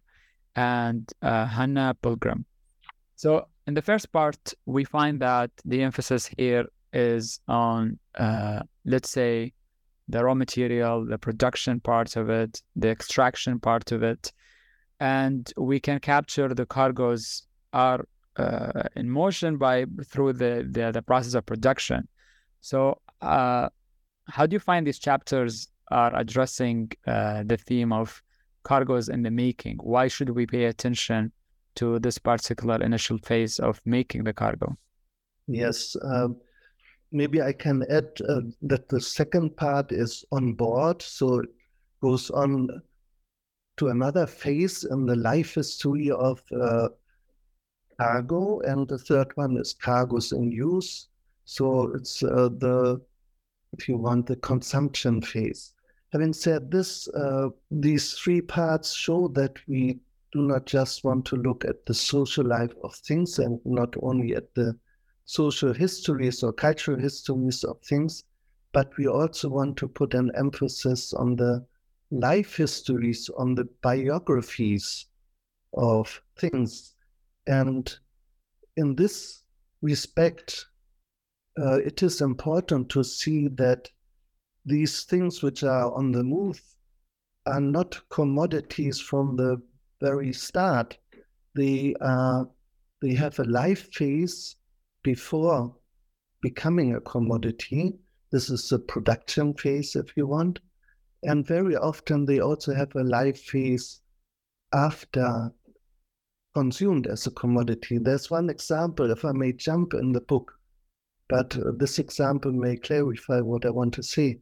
and 0.55 1.11
uh, 1.23 1.47
Hannah 1.47 1.95
Pilgrim. 1.99 2.45
So, 3.15 3.47
in 3.67 3.73
the 3.73 3.81
first 3.81 4.11
part, 4.11 4.53
we 4.65 4.83
find 4.83 5.19
that 5.21 5.51
the 5.65 5.81
emphasis 5.83 6.27
here 6.37 6.65
is 6.93 7.39
on, 7.47 7.99
uh, 8.15 8.61
let's 8.85 9.09
say, 9.09 9.53
the 10.07 10.23
raw 10.23 10.33
material, 10.33 11.05
the 11.05 11.17
production 11.17 11.79
part 11.79 12.15
of 12.15 12.29
it, 12.29 12.61
the 12.75 12.89
extraction 12.89 13.59
part 13.59 13.91
of 13.91 14.03
it, 14.03 14.33
and 14.99 15.51
we 15.57 15.79
can 15.79 15.99
capture 15.99 16.53
the 16.53 16.65
cargoes 16.65 17.47
are 17.71 18.05
uh, 18.37 18.83
in 18.95 19.09
motion 19.09 19.57
by 19.57 19.85
through 20.05 20.33
the, 20.33 20.67
the, 20.69 20.91
the 20.91 21.01
process 21.01 21.33
of 21.33 21.45
production. 21.45 22.07
So, 22.61 22.99
uh, 23.21 23.69
how 24.27 24.45
do 24.45 24.53
you 24.53 24.59
find 24.59 24.85
these 24.85 24.99
chapters 24.99 25.67
are 25.91 26.15
addressing 26.15 26.91
uh, 27.07 27.43
the 27.45 27.57
theme 27.57 27.91
of 27.93 28.21
cargoes 28.63 29.09
in 29.09 29.23
the 29.23 29.31
making? 29.31 29.77
Why 29.81 30.07
should 30.07 30.29
we 30.29 30.45
pay 30.45 30.65
attention 30.65 31.31
to 31.75 31.99
this 31.99 32.17
particular 32.17 32.81
initial 32.81 33.17
phase 33.19 33.59
of 33.59 33.81
making 33.85 34.23
the 34.23 34.33
cargo? 34.33 34.77
Yes. 35.47 35.95
Um, 36.01 36.37
maybe 37.11 37.41
I 37.41 37.53
can 37.53 37.83
add 37.89 38.09
uh, 38.27 38.41
that 38.63 38.89
the 38.89 39.01
second 39.01 39.55
part 39.57 39.91
is 39.91 40.23
on 40.31 40.53
board. 40.53 41.01
So 41.01 41.39
it 41.39 41.49
goes 42.01 42.29
on 42.29 42.69
to 43.77 43.87
another 43.89 44.27
phase 44.27 44.83
in 44.83 45.05
the 45.05 45.15
life 45.15 45.55
history 45.55 46.11
of 46.11 46.41
uh, 46.59 46.89
cargo. 47.99 48.59
And 48.61 48.87
the 48.87 48.97
third 48.97 49.31
one 49.35 49.57
is 49.57 49.73
cargoes 49.73 50.31
in 50.31 50.51
use. 50.51 51.07
So 51.45 51.91
it's 51.95 52.23
uh, 52.23 52.49
the, 52.57 53.01
if 53.77 53.89
you 53.89 53.97
want, 53.97 54.27
the 54.27 54.37
consumption 54.37 55.21
phase. 55.21 55.73
Having 56.13 56.33
said 56.33 56.69
this, 56.69 57.07
uh, 57.09 57.49
these 57.71 58.13
three 58.13 58.41
parts 58.41 58.93
show 58.93 59.29
that 59.29 59.53
we 59.67 59.99
do 60.31 60.41
not 60.41 60.65
just 60.65 61.03
want 61.03 61.25
to 61.25 61.35
look 61.35 61.65
at 61.65 61.85
the 61.85 61.93
social 61.93 62.45
life 62.45 62.73
of 62.83 62.95
things 62.95 63.39
and 63.39 63.59
not 63.65 63.95
only 64.01 64.35
at 64.35 64.53
the 64.55 64.77
social 65.25 65.73
histories 65.73 66.43
or 66.43 66.53
cultural 66.53 66.99
histories 66.99 67.63
of 67.63 67.79
things, 67.81 68.23
but 68.73 68.95
we 68.97 69.07
also 69.07 69.49
want 69.49 69.77
to 69.77 69.87
put 69.87 70.13
an 70.13 70.31
emphasis 70.35 71.13
on 71.13 71.35
the 71.35 71.65
life 72.11 72.55
histories, 72.55 73.29
on 73.37 73.55
the 73.55 73.65
biographies 73.81 75.07
of 75.73 76.21
things. 76.37 76.95
And 77.47 77.93
in 78.77 78.95
this 78.95 79.43
respect, 79.81 80.65
uh, 81.59 81.79
it 81.79 82.01
is 82.03 82.21
important 82.21 82.89
to 82.89 83.03
see 83.03 83.47
that 83.49 83.89
these 84.65 85.03
things 85.03 85.41
which 85.41 85.63
are 85.63 85.93
on 85.93 86.11
the 86.11 86.23
move 86.23 86.61
are 87.45 87.59
not 87.59 87.99
commodities 88.09 88.99
from 88.99 89.35
the 89.35 89.61
very 90.01 90.33
start. 90.33 90.97
They 91.55 91.95
are 92.01 92.49
they 93.01 93.13
have 93.15 93.39
a 93.39 93.43
life 93.43 93.91
phase 93.93 94.55
before 95.03 95.75
becoming 96.41 96.95
a 96.95 97.01
commodity. 97.01 97.93
This 98.31 98.49
is 98.49 98.69
the 98.69 98.79
production 98.79 99.53
phase, 99.55 99.95
if 99.95 100.15
you 100.15 100.27
want. 100.27 100.59
And 101.23 101.45
very 101.45 101.75
often 101.75 102.25
they 102.25 102.39
also 102.39 102.73
have 102.73 102.95
a 102.95 103.03
life 103.03 103.41
phase 103.41 104.01
after 104.73 105.51
consumed 106.53 107.07
as 107.07 107.27
a 107.27 107.31
commodity. 107.31 107.97
There's 107.97 108.29
one 108.29 108.49
example, 108.49 109.11
if 109.11 109.23
I 109.25 109.31
may 109.31 109.53
jump 109.53 109.93
in 109.93 110.11
the 110.11 110.21
book, 110.21 110.51
but 111.29 111.57
uh, 111.57 111.71
this 111.77 111.99
example 111.99 112.51
may 112.51 112.75
clarify 112.75 113.39
what 113.39 113.65
I 113.65 113.69
want 113.69 113.93
to 113.95 114.03
say. 114.03 114.39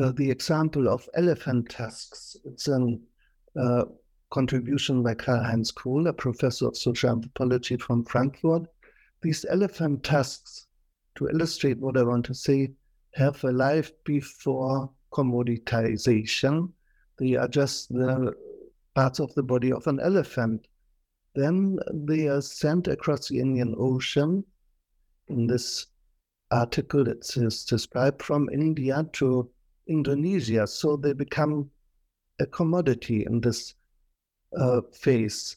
Uh, 0.00 0.12
the 0.12 0.30
example 0.30 0.88
of 0.88 1.08
elephant 1.14 1.68
tusks. 1.68 2.36
It's 2.44 2.68
a 2.68 2.96
uh, 3.60 3.84
contribution 4.32 5.02
by 5.02 5.14
Karl-Heinz 5.14 5.70
Kohl, 5.70 6.06
a 6.06 6.12
professor 6.12 6.66
of 6.68 6.76
social 6.76 7.10
anthropology 7.10 7.76
from 7.76 8.04
Frankfurt. 8.04 8.62
These 9.20 9.44
elephant 9.50 10.02
tusks, 10.02 10.66
to 11.16 11.28
illustrate 11.28 11.78
what 11.78 11.98
I 11.98 12.02
want 12.02 12.24
to 12.26 12.34
say, 12.34 12.72
have 13.14 13.44
a 13.44 13.52
life 13.52 13.92
before 14.04 14.90
commoditization. 15.12 16.70
They 17.18 17.36
are 17.36 17.46
just 17.46 17.90
the 17.90 18.32
parts 18.94 19.20
of 19.20 19.34
the 19.34 19.42
body 19.42 19.70
of 19.70 19.86
an 19.86 20.00
elephant. 20.00 20.66
Then 21.34 21.78
they 21.92 22.28
are 22.28 22.40
sent 22.40 22.88
across 22.88 23.28
the 23.28 23.38
Indian 23.38 23.74
Ocean. 23.78 24.42
In 25.28 25.46
this 25.46 25.86
article, 26.50 27.06
it 27.06 27.36
is 27.36 27.64
described 27.66 28.22
from 28.22 28.48
India 28.50 29.06
to 29.12 29.50
Indonesia. 29.86 30.66
So 30.66 30.96
they 30.96 31.12
become 31.12 31.70
a 32.40 32.46
commodity 32.46 33.26
in 33.26 33.42
this 33.42 33.74
uh, 34.56 34.80
phase. 34.92 35.56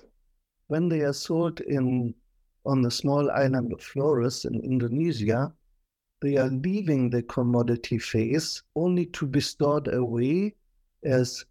When 0.67 0.89
they 0.89 1.01
are 1.01 1.13
sold 1.13 1.61
in 1.61 2.15
on 2.65 2.81
the 2.81 2.91
small 2.91 3.29
island 3.31 3.71
of 3.73 3.81
Flores 3.81 4.45
in 4.45 4.59
Indonesia, 4.61 5.53
they 6.21 6.37
are 6.37 6.49
leaving 6.49 7.09
the 7.09 7.21
commodity 7.23 7.99
phase 7.99 8.63
only 8.75 9.05
to 9.07 9.27
be 9.27 9.39
stored 9.39 9.87
away 9.93 10.55
as 11.03 11.45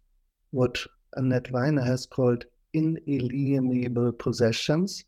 what 0.51 0.85
Annette 1.13 1.51
Weiner 1.51 1.81
has 1.81 2.05
called 2.05 2.45
inalienable 2.73 4.11
possessions 4.13 5.05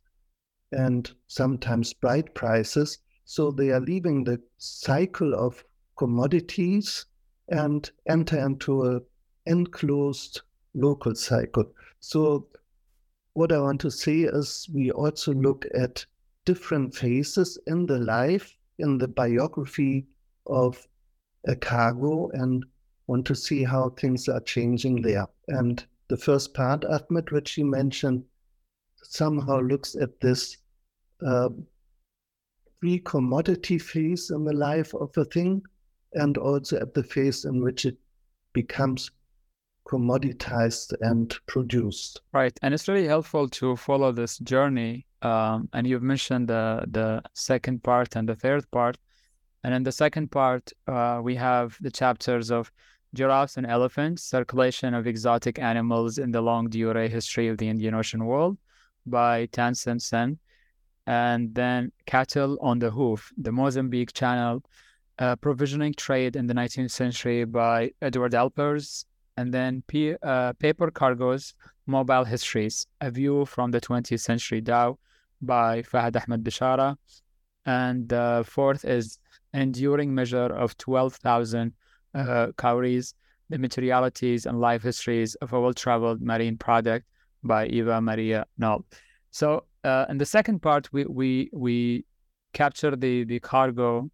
and 0.71 1.11
sometimes 1.27 1.93
bright 1.93 2.33
prices. 2.33 2.99
So 3.25 3.51
they 3.51 3.71
are 3.71 3.81
leaving 3.81 4.23
the 4.23 4.41
cycle 4.57 5.33
of 5.33 5.63
commodities 5.97 7.05
and 7.49 7.89
enter 8.07 8.39
into 8.39 8.83
an 8.83 9.01
enclosed 9.45 10.41
local 10.73 11.15
cycle. 11.15 11.65
So 11.99 12.47
what 13.33 13.51
I 13.51 13.59
want 13.59 13.81
to 13.81 13.91
say 13.91 14.21
is 14.21 14.67
we 14.73 14.91
also 14.91 15.33
look 15.33 15.65
at 15.73 16.05
different 16.45 16.95
phases 16.95 17.57
in 17.67 17.85
the 17.85 17.99
life, 17.99 18.57
in 18.79 18.97
the 18.97 19.07
biography 19.07 20.07
of 20.45 20.87
a 21.45 21.55
cargo 21.55 22.29
and 22.29 22.65
want 23.07 23.25
to 23.27 23.35
see 23.35 23.63
how 23.63 23.89
things 23.89 24.27
are 24.27 24.41
changing 24.41 25.01
there. 25.01 25.27
And 25.47 25.85
the 26.07 26.17
first 26.17 26.53
part, 26.53 26.85
Ahmed, 26.85 27.31
which 27.31 27.57
you 27.57 27.65
mentioned, 27.65 28.23
somehow 29.03 29.59
looks 29.59 29.95
at 29.95 30.19
this 30.19 30.57
uh, 31.25 31.49
pre-commodity 32.79 33.79
phase 33.79 34.29
in 34.29 34.43
the 34.43 34.53
life 34.53 34.93
of 34.93 35.15
a 35.17 35.25
thing 35.25 35.61
and 36.13 36.37
also 36.37 36.77
at 36.79 36.93
the 36.93 37.03
phase 37.03 37.45
in 37.45 37.61
which 37.61 37.85
it 37.85 37.97
becomes 38.53 39.11
commoditized 39.87 40.93
and 41.01 41.35
produced. 41.47 42.21
Right, 42.33 42.57
and 42.61 42.73
it's 42.73 42.87
really 42.87 43.07
helpful 43.07 43.47
to 43.49 43.75
follow 43.75 44.11
this 44.11 44.37
journey. 44.39 45.05
Um, 45.21 45.69
and 45.73 45.87
you've 45.87 46.03
mentioned 46.03 46.49
the 46.49 46.85
the 46.91 47.23
second 47.33 47.83
part 47.83 48.15
and 48.15 48.29
the 48.29 48.35
third 48.35 48.69
part, 48.71 48.97
and 49.63 49.73
in 49.73 49.83
the 49.83 49.91
second 49.91 50.29
part, 50.31 50.71
uh, 50.87 51.19
we 51.23 51.35
have 51.35 51.77
the 51.81 51.89
chapters 51.89 52.51
of 52.51 52.71
giraffes 53.15 53.57
and 53.57 53.65
elephants, 53.65 54.23
circulation 54.23 54.93
of 54.93 55.07
exotic 55.07 55.57
animals 55.57 56.17
in 56.17 56.31
the 56.31 56.41
longue 56.41 56.69
durée 56.69 57.09
history 57.09 57.47
of 57.47 57.57
the 57.57 57.67
Indian 57.67 57.95
Ocean 57.95 58.25
world 58.25 58.57
by 59.05 59.47
Tansen 59.47 59.99
Sen, 59.99 60.37
and 61.07 61.55
then 61.55 61.91
cattle 62.05 62.57
on 62.61 62.77
the 62.79 62.91
hoof, 62.91 63.31
the 63.37 63.51
Mozambique 63.51 64.13
Channel. 64.13 64.63
Uh, 65.19 65.35
provisioning 65.35 65.95
trade 65.95 66.35
in 66.35 66.45
the 66.45 66.53
19th 66.53 66.91
century 66.91 67.43
by 67.43 67.89
Edward 68.03 68.35
Alpers 68.35 69.03
and 69.37 69.53
then 69.53 69.83
P, 69.87 70.15
uh, 70.23 70.53
Paper 70.53 70.91
Cargoes, 70.91 71.53
Mobile 71.85 72.25
Histories, 72.25 72.87
A 73.01 73.11
View 73.11 73.45
from 73.45 73.71
the 73.71 73.79
20th 73.79 74.19
Century 74.19 74.61
dhow 74.61 74.97
by 75.41 75.83
Fahad 75.83 76.21
Ahmad 76.21 76.43
Bishara. 76.43 76.97
And 77.65 78.09
the 78.09 78.43
fourth 78.47 78.83
is 78.83 79.19
Enduring 79.53 80.13
Measure 80.13 80.53
of 80.53 80.77
12,000 80.77 81.73
uh, 82.13 82.47
Cowries, 82.57 83.13
The 83.49 83.57
Materialities 83.57 84.45
and 84.45 84.59
Life 84.59 84.83
Histories 84.83 85.35
of 85.35 85.53
a 85.53 85.61
Well-Traveled 85.61 86.21
Marine 86.21 86.57
Product 86.57 87.05
by 87.43 87.67
Eva 87.67 88.01
Maria 88.01 88.45
Knoll. 88.57 88.85
So 89.31 89.65
uh, 89.83 90.05
in 90.09 90.17
the 90.17 90.25
second 90.25 90.61
part, 90.61 90.91
we 90.91 91.05
we 91.05 91.49
we 91.53 92.05
capture 92.53 92.95
the 92.95 93.23
the 93.23 93.39
cargo 93.39 94.09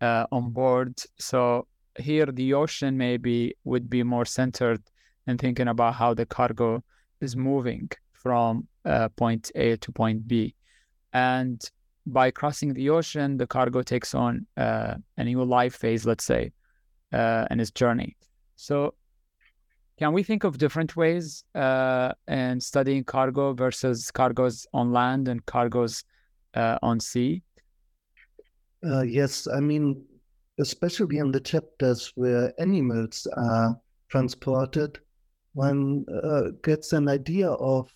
uh, 0.00 0.26
on 0.32 0.50
board. 0.50 1.00
So 1.18 1.66
here 2.00 2.26
the 2.26 2.54
ocean 2.54 2.96
maybe 2.96 3.54
would 3.64 3.88
be 3.88 4.02
more 4.02 4.24
centered 4.24 4.82
in 5.26 5.38
thinking 5.38 5.68
about 5.68 5.94
how 5.94 6.14
the 6.14 6.26
cargo 6.26 6.82
is 7.20 7.36
moving 7.36 7.90
from 8.12 8.66
uh, 8.84 9.08
point 9.10 9.50
A 9.54 9.76
to 9.76 9.92
point 9.92 10.26
B. 10.26 10.54
And 11.12 11.62
by 12.06 12.30
crossing 12.30 12.74
the 12.74 12.90
ocean, 12.90 13.36
the 13.36 13.46
cargo 13.46 13.82
takes 13.82 14.14
on 14.14 14.46
uh, 14.56 14.94
a 15.16 15.24
new 15.24 15.44
life 15.44 15.74
phase, 15.74 16.06
let's 16.06 16.24
say, 16.24 16.52
uh, 17.12 17.46
in 17.50 17.60
its 17.60 17.70
journey. 17.70 18.16
So, 18.56 18.94
can 19.98 20.12
we 20.12 20.22
think 20.22 20.44
of 20.44 20.58
different 20.58 20.96
ways 20.96 21.44
uh, 21.54 22.12
in 22.28 22.60
studying 22.60 23.04
cargo 23.04 23.52
versus 23.52 24.10
cargoes 24.10 24.66
on 24.72 24.92
land 24.92 25.28
and 25.28 25.44
cargoes 25.44 26.04
uh, 26.54 26.78
on 26.82 27.00
sea? 27.00 27.42
Uh, 28.84 29.02
yes, 29.02 29.48
I 29.52 29.60
mean, 29.60 30.04
especially 30.58 31.18
in 31.18 31.32
the 31.32 31.40
chapters 31.40 32.12
where 32.14 32.52
animals 32.60 33.26
are 33.36 33.80
transported, 34.08 34.98
one 35.54 36.04
uh, 36.22 36.50
gets 36.62 36.92
an 36.92 37.08
idea 37.08 37.50
of 37.50 37.92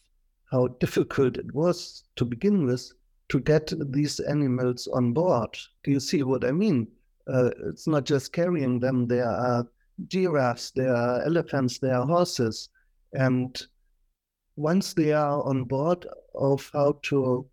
how 0.51 0.69
difficult 0.81 1.37
it 1.37 1.55
was 1.55 2.05
to 2.17 2.25
begin 2.25 2.67
with 2.67 2.93
to 3.29 3.41
get 3.41 3.73
these 3.93 4.21
animals 4.21 4.89
on 4.93 5.13
board. 5.13 5.57
Do 5.85 5.91
you 5.91 6.01
see 6.01 6.23
what 6.23 6.45
I 6.45 6.53
mean? 6.53 6.89
Uh, 7.27 7.51
it's 7.69 7.87
not 7.87 8.05
just 8.05 8.33
carrying 8.33 8.81
them, 8.81 9.07
there 9.07 9.29
are 9.29 9.67
giraffes, 10.09 10.73
there 10.73 10.95
are 10.95 11.23
elephants, 11.23 11.79
there 11.79 11.95
are 11.95 12.07
horses. 12.07 12.69
And 13.13 13.61
once 14.57 14.93
they 14.93 15.13
are 15.13 15.43
on 15.45 15.65
board, 15.65 16.07
of 16.35 16.71
how 16.73 16.99
to 17.03 17.47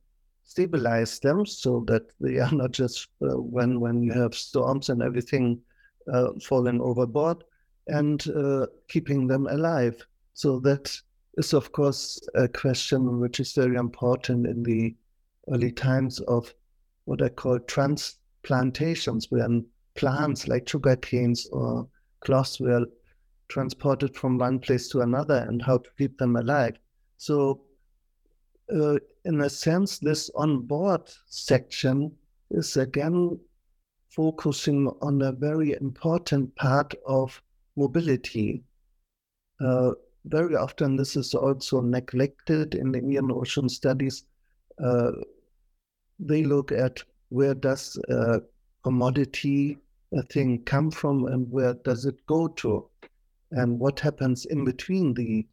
stabilize 0.49 1.19
them 1.19 1.45
so 1.45 1.83
that 1.85 2.11
they 2.19 2.39
are 2.39 2.51
not 2.51 2.71
just 2.71 3.07
uh, 3.21 3.37
when 3.55 3.79
when 3.79 4.01
you 4.01 4.11
have 4.11 4.33
storms 4.33 4.89
and 4.89 5.03
everything 5.03 5.61
uh, 6.11 6.29
falling 6.41 6.81
overboard 6.81 7.43
and 7.87 8.27
uh, 8.29 8.65
keeping 8.87 9.27
them 9.27 9.45
alive. 9.47 9.95
So 10.33 10.59
that 10.61 10.91
is 11.37 11.53
of 11.53 11.71
course 11.71 12.19
a 12.33 12.47
question 12.47 13.19
which 13.19 13.39
is 13.39 13.53
very 13.53 13.75
important 13.75 14.47
in 14.47 14.63
the 14.63 14.95
early 15.51 15.71
times 15.71 16.19
of 16.21 16.51
what 17.05 17.21
I 17.21 17.29
call 17.29 17.59
transplantations, 17.59 19.27
when 19.29 19.65
plants 19.93 20.47
like 20.47 20.67
sugar 20.67 20.95
canes 20.95 21.47
or 21.51 21.87
cloths 22.21 22.59
were 22.59 22.85
transported 23.49 24.15
from 24.15 24.39
one 24.39 24.57
place 24.57 24.89
to 24.89 25.01
another 25.01 25.45
and 25.47 25.61
how 25.61 25.77
to 25.77 25.89
keep 25.97 26.17
them 26.17 26.35
alive. 26.35 26.75
So 27.17 27.61
uh, 28.73 28.97
in 29.25 29.41
a 29.41 29.49
sense, 29.49 29.99
this 29.99 30.29
on 30.35 30.61
board 30.61 31.01
section 31.27 32.11
is 32.51 32.77
again 32.77 33.39
focusing 34.09 34.87
on 35.01 35.21
a 35.21 35.31
very 35.31 35.73
important 35.73 36.55
part 36.55 36.93
of 37.05 37.41
mobility. 37.75 38.63
Uh, 39.61 39.91
very 40.25 40.55
often, 40.55 40.95
this 40.95 41.15
is 41.15 41.33
also 41.33 41.81
neglected 41.81 42.75
in 42.75 42.91
the 42.91 42.99
Indian 42.99 43.31
Ocean 43.31 43.69
studies. 43.69 44.23
Uh, 44.83 45.11
they 46.19 46.43
look 46.43 46.71
at 46.71 47.01
where 47.29 47.53
does 47.53 47.97
a 48.09 48.41
commodity 48.83 49.77
a 50.13 50.23
thing 50.23 50.63
come 50.63 50.89
from 50.89 51.25
and 51.25 51.49
where 51.51 51.75
does 51.75 52.05
it 52.05 52.25
go 52.25 52.47
to, 52.47 52.89
and 53.51 53.79
what 53.79 53.99
happens 53.99 54.45
in 54.45 54.65
between 54.65 55.13
the 55.13 55.45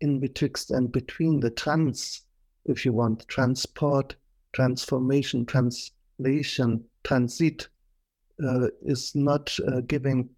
in 0.00 0.18
betwixt 0.18 0.72
and 0.72 0.90
between 0.90 1.38
the 1.38 1.50
trans 1.50 2.22
if 2.64 2.84
you 2.84 2.92
want, 2.92 3.26
transport, 3.28 4.14
transformation, 4.52 5.46
translation, 5.46 6.84
transit 7.04 7.68
uh, 8.44 8.68
is 8.82 9.14
not 9.14 9.56
uh, 9.66 9.80
giving 9.82 10.28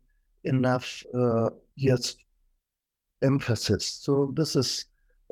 enough 0.45 1.05
uh, 1.15 1.51
yes 1.77 2.17
emphasis. 3.23 3.87
So 3.87 4.33
this 4.37 4.57
is 4.57 4.87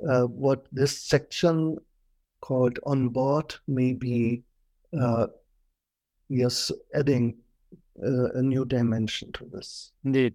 uh, 0.08 0.22
what 0.22 0.66
this 0.72 0.96
section 0.96 1.78
called 2.40 2.78
on 2.84 3.08
board 3.08 3.54
may 3.68 3.92
be 3.92 4.42
uh, 4.98 5.26
yes 6.28 6.70
adding 6.94 7.36
uh, 8.02 8.30
a 8.32 8.42
new 8.42 8.64
dimension 8.64 9.32
to 9.32 9.44
this. 9.52 9.92
Indeed. 10.04 10.34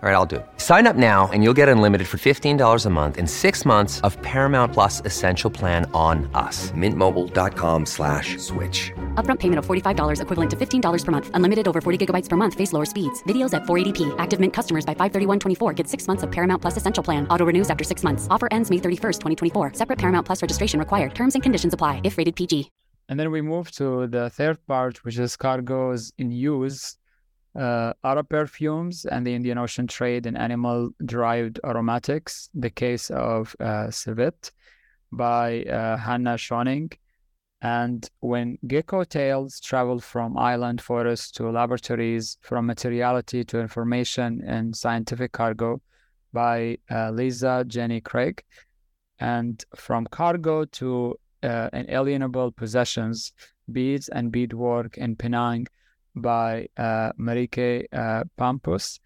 All 0.00 0.08
right, 0.08 0.14
I'll 0.14 0.26
do 0.26 0.36
it. 0.36 0.46
Sign 0.58 0.86
up 0.86 0.94
now 0.94 1.28
and 1.32 1.42
you'll 1.42 1.58
get 1.58 1.68
unlimited 1.68 2.06
for 2.06 2.18
$15 2.18 2.86
a 2.86 2.90
month 2.90 3.18
in 3.18 3.26
six 3.26 3.66
months 3.66 4.00
of 4.02 4.16
Paramount 4.22 4.72
Plus 4.72 5.02
Essential 5.04 5.50
Plan 5.50 5.90
on 5.92 6.30
us. 6.34 6.70
Mintmobile.com 6.70 7.84
slash 7.84 8.38
switch. 8.38 8.92
Upfront 9.16 9.40
payment 9.40 9.58
of 9.58 9.66
$45 9.66 10.20
equivalent 10.20 10.50
to 10.50 10.56
$15 10.56 11.04
per 11.04 11.10
month. 11.10 11.30
Unlimited 11.34 11.66
over 11.66 11.80
40 11.80 12.06
gigabytes 12.06 12.28
per 12.28 12.36
month. 12.36 12.54
Face 12.54 12.72
lower 12.72 12.84
speeds. 12.84 13.24
Videos 13.24 13.52
at 13.52 13.64
480p. 13.64 14.14
Active 14.18 14.38
Mint 14.38 14.52
customers 14.52 14.86
by 14.86 14.94
531.24 14.94 15.74
get 15.74 15.88
six 15.88 16.06
months 16.06 16.22
of 16.22 16.30
Paramount 16.30 16.62
Plus 16.62 16.76
Essential 16.76 17.02
Plan. 17.02 17.26
Auto 17.26 17.44
renews 17.44 17.68
after 17.68 17.82
six 17.82 18.04
months. 18.04 18.28
Offer 18.30 18.46
ends 18.52 18.70
May 18.70 18.78
31st, 18.78 19.18
2024. 19.20 19.72
Separate 19.72 19.98
Paramount 19.98 20.24
Plus 20.24 20.42
registration 20.42 20.78
required. 20.78 21.12
Terms 21.16 21.34
and 21.34 21.42
conditions 21.42 21.74
apply 21.74 22.02
if 22.04 22.18
rated 22.18 22.36
PG. 22.36 22.70
And 23.08 23.18
then 23.18 23.32
we 23.32 23.40
move 23.40 23.72
to 23.72 24.06
the 24.06 24.30
third 24.30 24.58
part, 24.66 25.02
which 25.02 25.18
is 25.18 25.34
cargoes 25.34 26.12
in 26.18 26.30
use 26.30 26.97
uh, 27.58 27.92
auto 28.04 28.22
perfumes 28.22 29.04
and 29.04 29.26
the 29.26 29.34
Indian 29.34 29.58
Ocean 29.58 29.86
trade 29.86 30.26
in 30.26 30.36
animal 30.36 30.90
derived 31.04 31.58
aromatics, 31.64 32.48
the 32.54 32.70
case 32.70 33.10
of 33.10 33.54
uh, 33.58 33.90
civet 33.90 34.52
by 35.10 35.64
uh, 35.64 35.96
Hanne 35.96 36.36
Schönig. 36.36 36.94
And 37.60 38.08
when 38.20 38.58
gecko 38.68 39.02
tails 39.02 39.58
travel 39.58 39.98
from 39.98 40.38
island 40.38 40.80
forests 40.80 41.32
to 41.32 41.50
laboratories, 41.50 42.38
from 42.42 42.66
materiality 42.66 43.44
to 43.46 43.58
information 43.58 44.42
and 44.46 44.76
scientific 44.76 45.32
cargo 45.32 45.80
by 46.32 46.78
uh, 46.88 47.10
Lisa 47.10 47.64
Jenny 47.66 48.00
Krieg. 48.00 48.44
And 49.18 49.64
from 49.74 50.06
cargo 50.06 50.64
to 50.64 51.16
uh, 51.42 51.70
inalienable 51.72 52.52
possessions, 52.52 53.32
beads 53.72 54.08
and 54.08 54.30
beadwork 54.30 54.96
in 54.96 55.16
Penang 55.16 55.66
by 56.20 56.68
uh, 56.76 57.12
Mareike 57.18 57.86
uh, 57.92 58.24
Pampus. 58.36 59.00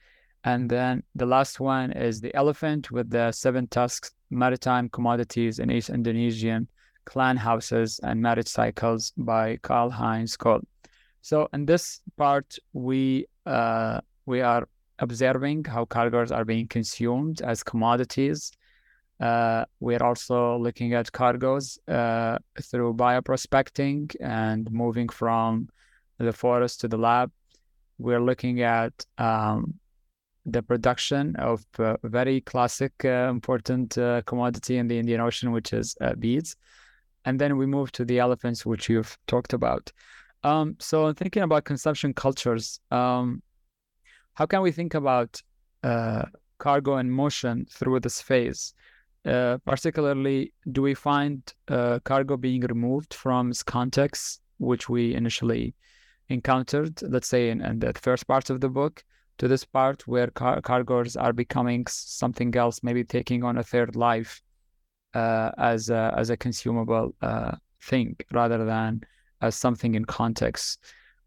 And 0.44 0.68
then 0.68 1.03
the 1.14 1.27
last 1.27 1.61
one 1.61 1.92
is 1.92 2.20
the 2.20 2.35
elephant 2.35 2.90
with 2.90 3.11
the 3.11 3.31
seven 3.33 3.68
tusks, 3.68 4.11
maritime 4.31 4.88
commodities 4.88 5.59
in 5.59 5.70
East 5.70 5.90
Indonesian 5.90 6.68
clan 7.05 7.37
houses 7.37 8.01
and 8.03 8.20
marriage 8.20 8.48
cycles 8.48 9.12
by 9.16 9.57
Karl 9.59 9.90
Heinz 9.90 10.37
Kohl. 10.37 10.61
So 11.20 11.48
in 11.53 11.66
this 11.66 12.01
part, 12.16 12.57
we 12.72 13.27
uh, 13.46 14.01
we 14.27 14.40
are 14.40 14.68
observing 14.98 15.64
how 15.64 15.85
cargoes 15.85 16.33
are 16.33 16.44
being 16.44 16.68
consumed 16.68 17.42
as 17.42 17.62
commodities. 17.62 18.53
Uh, 19.20 19.64
we're 19.81 20.03
also 20.03 20.57
looking 20.59 20.94
at 20.94 21.12
cargoes 21.12 21.79
uh, 21.87 22.38
through 22.61 22.94
bioprospecting 22.94 24.14
and 24.20 24.70
moving 24.70 25.09
from 25.09 25.68
the 26.25 26.33
forest 26.33 26.81
to 26.81 26.89
the 26.89 26.97
lab. 26.97 27.31
We're 27.99 28.21
looking 28.21 28.63
at 28.63 28.93
um, 29.19 29.75
the 30.47 30.63
production 30.63 31.37
of 31.37 31.65
a 31.79 31.97
very 32.03 32.41
classic, 32.41 32.93
uh, 33.05 33.29
important 33.31 33.97
uh, 33.99 34.23
commodity 34.23 34.79
in 34.79 34.89
the 34.89 34.99
Indian 34.99 35.21
Ocean, 35.21 35.53
which 35.53 35.73
is 35.73 35.97
uh, 36.01 36.15
beads. 36.15 36.57
And 37.25 37.41
then 37.41 37.57
we 37.57 37.67
move 37.67 37.93
to 37.93 38.05
the 38.05 38.19
elephants, 38.19 38.67
which 38.67 38.89
you've 38.89 39.17
talked 39.27 39.53
about. 39.53 39.93
Um, 40.43 40.77
so, 40.81 41.13
thinking 41.13 41.43
about 41.43 41.65
consumption 41.65 42.13
cultures, 42.13 42.81
um, 42.91 43.43
how 44.35 44.47
can 44.47 44.63
we 44.63 44.73
think 44.73 44.95
about 44.95 45.41
uh, 45.85 46.25
cargo 46.59 46.97
and 46.97 47.13
motion 47.13 47.67
through 47.71 48.01
this 48.01 48.21
phase? 48.21 48.75
Uh, 49.25 49.59
particularly, 49.65 50.53
do 50.73 50.83
we 50.83 50.95
find 50.95 51.55
uh, 51.69 52.01
cargo 52.05 52.37
being 52.37 52.63
removed 52.63 53.15
from 53.15 53.51
its 53.51 53.63
context, 53.63 54.41
which 54.59 54.89
we 54.89 55.15
initially 55.15 55.75
encountered, 56.33 57.01
let's 57.03 57.29
say 57.29 57.51
in, 57.51 57.61
in 57.61 57.79
the 57.79 57.92
first 57.95 58.27
part 58.27 58.51
of 58.51 58.61
the 58.61 58.68
book, 58.68 59.05
to 59.38 59.49
this 59.49 59.64
part 59.64 60.07
where 60.07 60.29
car- 60.29 60.61
cargoes 60.61 61.16
are 61.16 61.33
becoming 61.33 61.87
something 61.88 62.55
else, 62.57 62.83
maybe 62.83 63.05
taking 63.05 63.45
on 63.45 63.59
a 63.59 63.62
third 63.62 63.97
life 63.97 64.42
uh, 65.14 65.51
as 65.59 65.90
a, 65.90 66.14
as 66.16 66.31
a 66.31 66.37
consumable 66.37 67.14
uh, 67.23 67.53
thing 67.83 68.16
rather 68.33 68.64
than 68.64 69.03
as 69.40 69.57
something 69.57 69.95
in 69.95 70.05
context, 70.05 70.79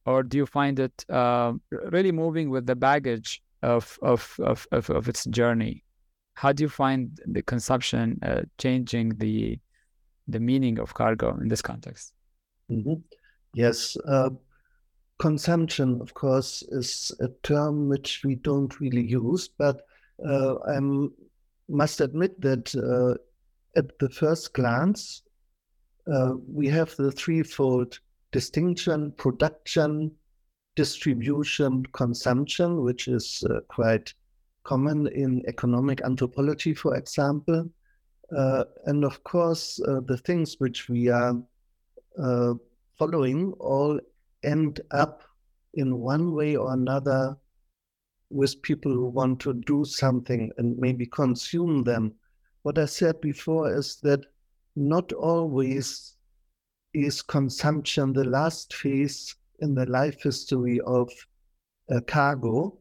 or 0.05 0.23
do 0.23 0.37
you 0.37 0.45
find 0.45 0.79
it 0.79 1.05
uh, 1.09 1.53
really 1.91 2.11
moving 2.11 2.49
with 2.49 2.65
the 2.65 2.75
baggage 2.75 3.41
of 3.61 3.97
of, 4.01 4.35
of 4.39 4.67
of 4.71 4.89
of 4.89 5.09
its 5.09 5.25
journey? 5.25 5.83
How 6.35 6.53
do 6.53 6.63
you 6.63 6.69
find 6.69 7.19
the 7.25 7.41
consumption 7.41 8.19
uh, 8.23 8.43
changing 8.57 9.09
the 9.17 9.59
the 10.27 10.39
meaning 10.39 10.79
of 10.79 10.93
cargo 10.93 11.37
in 11.41 11.47
this 11.47 11.61
context? 11.61 12.13
Mm-hmm. 12.71 13.01
Yes, 13.53 13.97
uh, 14.07 14.29
consumption, 15.19 16.01
of 16.01 16.13
course, 16.13 16.63
is 16.69 17.11
a 17.19 17.29
term 17.43 17.87
which 17.87 18.21
we 18.23 18.35
don't 18.35 18.79
really 18.79 19.05
use, 19.05 19.47
but 19.47 19.81
uh, 20.27 20.55
I 20.67 20.79
must 21.69 22.01
admit 22.01 22.39
that 22.41 22.75
uh, 22.75 23.17
at 23.77 23.97
the 23.99 24.09
first 24.09 24.53
glance, 24.53 25.23
uh, 26.11 26.33
we 26.47 26.67
have 26.67 26.95
the 26.95 27.11
threefold 27.11 27.99
distinction 28.31 29.11
production, 29.13 30.11
distribution, 30.75 31.85
consumption, 31.93 32.81
which 32.83 33.07
is 33.07 33.43
uh, 33.49 33.61
quite 33.69 34.13
common 34.63 35.07
in 35.07 35.41
economic 35.47 36.01
anthropology, 36.01 36.73
for 36.73 36.95
example. 36.95 37.69
Uh, 38.35 38.63
and 38.85 39.05
of 39.05 39.23
course, 39.23 39.79
uh, 39.87 40.01
the 40.05 40.17
things 40.17 40.55
which 40.59 40.89
we 40.89 41.07
are 41.07 41.35
following 42.97 43.53
all 43.59 43.99
end 44.45 44.81
up 44.91 45.23
in 45.73 45.99
one 45.99 46.33
way 46.33 46.55
or 46.55 46.73
another 46.73 47.37
with 48.29 48.61
people 48.61 48.91
who 48.91 49.07
want 49.07 49.39
to 49.41 49.53
do 49.53 49.85
something 49.85 50.51
and 50.57 50.77
maybe 50.77 51.05
consume 51.05 51.83
them. 51.83 52.13
What 52.63 52.77
I 52.77 52.85
said 52.85 53.21
before 53.21 53.73
is 53.73 53.97
that 54.03 54.21
not 54.75 55.11
always 55.13 56.15
is 56.93 57.21
consumption 57.21 58.13
the 58.13 58.23
last 58.23 58.73
phase 58.73 59.35
in 59.59 59.75
the 59.75 59.85
life 59.85 60.21
history 60.21 60.79
of 60.81 61.11
a 61.89 62.01
cargo. 62.01 62.77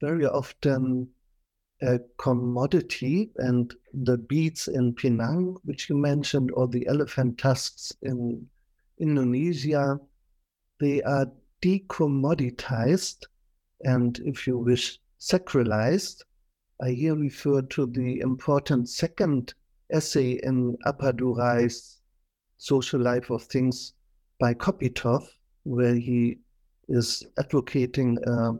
Very 0.00 0.26
often, 0.26 1.08
a 1.82 2.00
commodity 2.16 3.30
and 3.36 3.74
the 3.92 4.18
beads 4.18 4.68
in 4.68 4.94
Penang, 4.94 5.56
which 5.64 5.88
you 5.88 5.96
mentioned, 5.96 6.50
or 6.54 6.68
the 6.68 6.86
elephant 6.86 7.38
tusks 7.38 7.92
in 8.02 8.46
Indonesia, 8.98 9.98
they 10.82 11.00
are 11.02 11.26
decommoditized 11.62 13.26
and, 13.82 14.18
if 14.24 14.48
you 14.48 14.58
wish, 14.58 14.98
sacralized. 15.20 16.24
I 16.82 16.90
here 16.90 17.14
refer 17.14 17.62
to 17.62 17.86
the 17.86 18.18
important 18.18 18.88
second 18.88 19.54
essay 19.92 20.40
in 20.42 20.76
Appadurai's 20.84 22.00
Social 22.58 23.00
Life 23.00 23.30
of 23.30 23.44
Things 23.44 23.92
by 24.40 24.54
Kopytoff, 24.54 25.24
where 25.62 25.94
he 25.94 26.38
is 26.88 27.22
advocating 27.38 28.18
a 28.26 28.54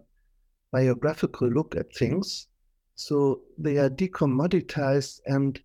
biographical 0.70 1.48
look 1.48 1.74
at 1.74 1.92
things. 1.92 2.46
So 2.94 3.40
they 3.58 3.78
are 3.78 3.90
decommoditized 3.90 5.22
and 5.26 5.60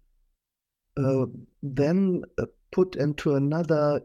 uh, 0.97 1.27
then 1.61 2.23
uh, 2.39 2.45
put 2.71 2.95
into 2.95 3.35
another 3.35 4.01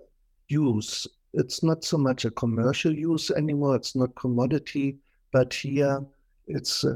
use. 0.48 1.06
It's 1.34 1.62
not 1.62 1.84
so 1.84 1.96
much 1.96 2.24
a 2.24 2.30
commercial 2.30 2.92
use 2.92 3.30
anymore, 3.30 3.76
it's 3.76 3.96
not 3.96 4.14
commodity, 4.14 4.98
but 5.32 5.52
here 5.54 6.04
it's 6.46 6.84
uh, 6.84 6.94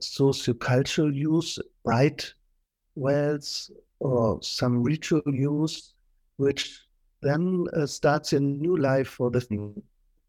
sociocultural 0.00 1.14
use, 1.14 1.58
right 1.84 2.34
wells, 2.94 3.70
or 4.00 4.38
some 4.42 4.82
ritual 4.82 5.22
use, 5.26 5.94
which 6.36 6.82
then 7.22 7.66
uh, 7.74 7.86
starts 7.86 8.32
a 8.32 8.40
new 8.40 8.76
life 8.76 9.08
for 9.08 9.30
the 9.30 9.40
thing 9.40 9.82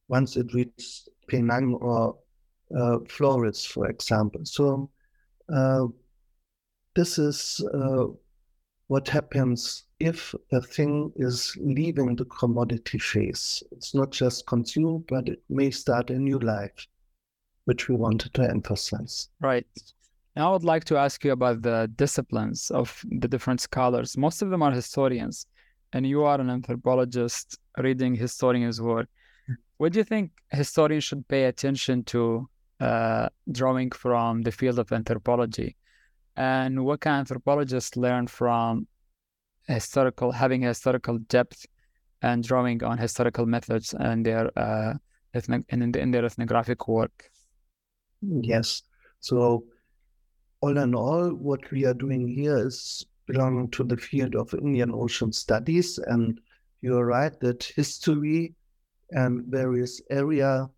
once 0.07 0.37
it 0.37 0.53
reaches 0.53 1.07
Penang 1.27 1.75
or 1.75 2.17
uh, 2.75 2.97
Flores, 3.07 3.65
for 3.65 3.89
example. 3.89 4.41
So 4.43 4.89
uh, 5.53 5.87
this 6.95 7.17
is 7.17 7.63
uh, 7.73 8.05
what 8.87 9.07
happens 9.07 9.85
if 9.99 10.33
a 10.51 10.61
thing 10.61 11.11
is 11.15 11.55
leaving 11.59 12.15
the 12.15 12.25
commodity 12.25 12.99
phase. 12.99 13.63
It's 13.71 13.93
not 13.93 14.11
just 14.11 14.45
consumed, 14.47 15.05
but 15.07 15.27
it 15.27 15.41
may 15.49 15.71
start 15.71 16.09
a 16.09 16.17
new 16.17 16.39
life, 16.39 16.87
which 17.65 17.89
we 17.89 17.95
wanted 17.95 18.33
to 18.35 18.49
emphasize. 18.49 19.29
Right. 19.41 19.67
Now 20.35 20.49
I 20.49 20.53
would 20.53 20.63
like 20.63 20.85
to 20.85 20.97
ask 20.97 21.23
you 21.25 21.31
about 21.31 21.61
the 21.61 21.91
disciplines 21.95 22.71
of 22.71 23.03
the 23.09 23.27
different 23.27 23.61
scholars. 23.61 24.17
Most 24.17 24.41
of 24.41 24.49
them 24.49 24.61
are 24.61 24.71
historians 24.71 25.47
and 25.93 26.05
you 26.05 26.23
are 26.23 26.39
an 26.39 26.49
anthropologist 26.49 27.57
reading 27.77 28.15
historians' 28.15 28.81
work, 28.81 29.07
what 29.77 29.93
do 29.93 29.99
you 29.99 30.03
think 30.03 30.31
historians 30.51 31.05
should 31.05 31.27
pay 31.27 31.45
attention 31.45 32.03
to 32.05 32.49
uh, 32.79 33.29
drawing 33.51 33.91
from 33.91 34.41
the 34.41 34.51
field 34.51 34.77
of 34.77 34.91
anthropology? 34.91 35.77
And 36.35 36.85
what 36.85 37.01
can 37.01 37.13
anthropologists 37.13 37.95
learn 37.97 38.27
from 38.27 38.87
historical, 39.69 40.31
having 40.31 40.61
historical 40.61 41.17
depth 41.29 41.65
and 42.21 42.43
drawing 42.43 42.83
on 42.83 42.97
historical 42.97 43.45
methods 43.45 43.93
and 43.93 44.25
their 44.25 44.51
uh, 44.59 44.93
ethnic, 45.33 45.63
in, 45.69 45.95
in 45.95 46.11
their 46.11 46.25
ethnographic 46.25 46.87
work? 46.87 47.29
Yes. 48.21 48.83
So, 49.19 49.63
all 50.61 50.77
in 50.77 50.93
all, 50.93 51.29
what 51.29 51.69
we 51.71 51.85
are 51.85 51.93
doing 51.93 52.27
here 52.27 52.57
is 52.67 53.05
belonging 53.27 53.69
to 53.69 53.83
the 53.83 53.95
field 53.95 54.35
of 54.35 54.53
Indian 54.53 54.91
Ocean 54.91 55.31
Studies. 55.31 55.99
And 55.99 56.39
you're 56.81 57.05
right 57.05 57.39
that 57.39 57.63
history 57.63 58.55
and 59.11 59.45
various 59.45 60.01
area 60.09 60.69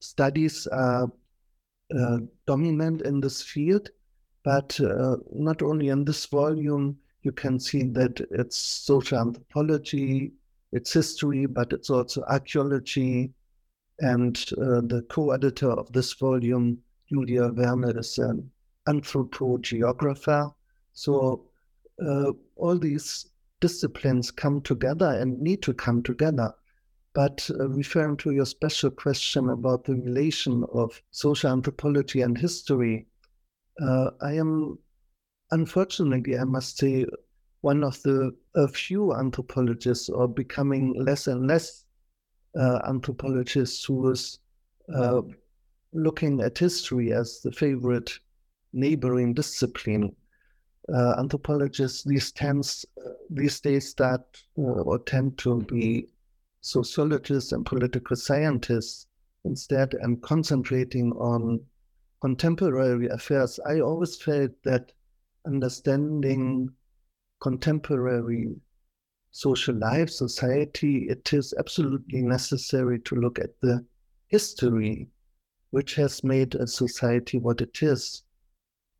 studies 0.00 0.66
are 0.68 1.10
uh, 1.98 2.18
dominant 2.46 3.02
in 3.02 3.20
this 3.20 3.42
field. 3.42 3.90
But 4.44 4.78
uh, 4.80 5.16
not 5.32 5.62
only 5.62 5.88
in 5.88 6.04
this 6.04 6.26
volume, 6.26 6.96
you 7.24 7.32
can 7.32 7.58
see 7.58 7.82
that 7.84 8.20
it's 8.30 8.56
social 8.56 9.18
anthropology, 9.18 10.32
it's 10.72 10.92
history, 10.92 11.46
but 11.46 11.72
it's 11.72 11.90
also 11.90 12.22
archaeology. 12.28 13.32
And 14.00 14.36
uh, 14.52 14.80
the 14.82 15.04
co 15.08 15.30
editor 15.30 15.70
of 15.70 15.92
this 15.92 16.12
volume, 16.12 16.78
Julia 17.08 17.48
Verne, 17.48 17.96
is 17.96 18.18
an 18.18 18.50
anthropogeographer. 18.88 20.52
So 20.92 21.46
uh, 22.04 22.32
all 22.56 22.78
these 22.78 23.26
disciplines 23.60 24.30
come 24.30 24.60
together 24.60 25.10
and 25.20 25.40
need 25.40 25.62
to 25.62 25.74
come 25.74 26.02
together. 26.02 26.52
But 27.14 27.48
uh, 27.58 27.68
referring 27.68 28.16
to 28.18 28.32
your 28.32 28.44
special 28.44 28.90
question 28.90 29.48
about 29.48 29.84
the 29.84 29.94
relation 29.94 30.64
of 30.72 31.00
social 31.12 31.50
anthropology 31.50 32.22
and 32.22 32.36
history, 32.36 33.06
uh, 33.80 34.10
I 34.20 34.32
am, 34.32 34.78
unfortunately, 35.50 36.38
I 36.38 36.44
must 36.44 36.78
say, 36.78 37.06
one 37.60 37.82
of 37.82 38.02
the 38.02 38.34
few 38.72 39.14
anthropologists, 39.14 40.08
or 40.08 40.28
becoming 40.28 40.94
less 41.02 41.26
and 41.26 41.46
less 41.46 41.84
uh, 42.58 42.80
anthropologists, 42.86 43.84
who 43.84 44.10
is 44.10 44.38
uh, 44.94 45.22
looking 45.92 46.40
at 46.40 46.58
history 46.58 47.12
as 47.12 47.40
the 47.40 47.52
favorite 47.52 48.18
neighboring 48.72 49.32
discipline 49.32 50.14
uh, 50.92 51.14
anthropologists 51.18 52.04
these 52.04 52.30
tends 52.32 52.84
these 53.30 53.60
days 53.60 53.88
start 53.88 54.42
uh, 54.58 54.62
or 54.62 54.98
tend 54.98 55.38
to 55.38 55.62
be 55.62 56.06
sociologists 56.60 57.52
and 57.52 57.64
political 57.64 58.16
scientists 58.16 59.06
instead 59.44 59.94
and 60.02 60.22
concentrating 60.22 61.12
on 61.12 61.60
contemporary 62.20 63.08
affairs. 63.08 63.60
I 63.66 63.80
always 63.80 64.16
felt 64.16 64.50
that 64.64 64.92
understanding 65.46 66.66
mm-hmm. 66.66 66.74
contemporary 67.40 68.54
social 69.30 69.74
life, 69.76 70.10
society, 70.10 71.08
it 71.08 71.32
is 71.32 71.54
absolutely 71.58 72.22
necessary 72.22 73.00
to 73.00 73.16
look 73.16 73.38
at 73.38 73.60
the 73.60 73.84
history 74.28 75.08
which 75.70 75.96
has 75.96 76.22
made 76.22 76.54
a 76.54 76.66
society 76.66 77.38
what 77.38 77.60
it 77.60 77.82
is 77.82 78.22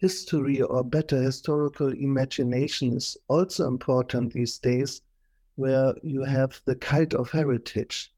history 0.04 0.60
or 0.60 0.84
better 0.84 1.22
historical 1.22 1.90
imagination 1.92 2.94
is 2.94 3.16
also 3.28 3.66
important 3.66 4.32
these 4.32 4.58
days, 4.58 5.00
where 5.56 5.94
you 6.02 6.22
have 6.22 6.60
the 6.66 6.74
cult 6.74 7.14
of 7.14 7.30
heritage. 7.30 8.12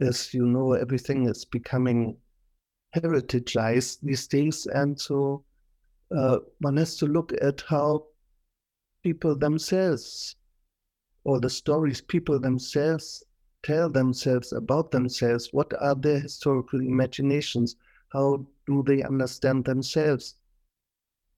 As 0.00 0.32
you 0.32 0.46
know, 0.46 0.74
everything 0.74 1.28
is 1.28 1.44
becoming 1.44 2.18
heritageized 2.94 3.98
these 4.02 4.28
days, 4.28 4.66
and 4.66 5.00
so 5.00 5.44
uh, 6.14 6.38
one 6.60 6.76
has 6.76 6.96
to 6.96 7.06
look 7.06 7.32
at 7.40 7.62
how 7.68 8.06
people 9.02 9.36
themselves, 9.36 10.36
or 11.24 11.40
the 11.40 11.50
stories 11.50 12.00
people 12.00 12.38
themselves 12.38 13.24
tell 13.62 13.88
themselves 13.88 14.52
about 14.52 14.90
themselves. 14.90 15.52
What 15.52 15.72
are 15.80 15.94
their 15.94 16.20
historical 16.20 16.80
imaginations? 16.80 17.76
How 18.12 18.46
do 18.66 18.82
they 18.86 19.02
understand 19.02 19.64
themselves? 19.64 20.36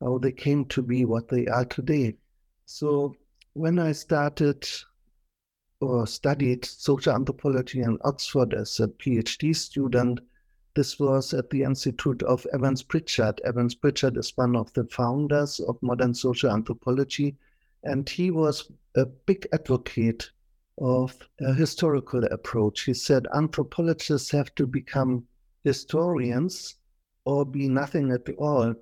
how 0.01 0.19
they 0.19 0.33
came 0.33 0.65
to 0.67 0.83
be 0.83 1.05
what 1.05 1.29
they 1.29 1.47
are 1.47 1.65
today. 1.65 2.17
So 2.67 3.17
when 3.55 3.79
I 3.79 3.93
started 3.93 4.69
or 5.81 6.07
studied 6.07 6.65
social 6.65 7.15
anthropology 7.15 7.81
in 7.81 7.99
Oxford 8.05 8.55
as 8.55 8.81
a 8.81 8.89
PhD 8.89 9.55
student, 9.55 10.21
this 10.79 11.01
was 11.01 11.35
at 11.35 11.51
the 11.51 11.65
Institute 11.65 12.23
of 12.23 12.47
Evans 12.55 12.85
Pritchard. 12.85 13.41
Evans 13.45 13.75
Pritchard 13.75 14.17
is 14.17 14.37
one 14.37 14.55
of 14.55 14.73
the 14.75 14.85
founders 14.85 15.59
of 15.59 15.83
modern 15.83 16.15
social 16.15 16.51
anthropology, 16.51 17.37
and 17.83 18.09
he 18.09 18.31
was 18.31 18.71
a 18.95 19.05
big 19.05 19.49
advocate 19.53 20.31
of 20.79 21.19
a 21.41 21.53
historical 21.53 22.23
approach. 22.25 22.83
He 22.83 22.95
said 22.95 23.27
anthropologists 23.35 24.31
have 24.31 24.55
to 24.55 24.69
become 24.69 25.27
historians 25.65 26.77
or 27.25 27.45
be 27.45 27.69
nothing 27.69 28.13
at 28.13 28.29
all 28.39 28.75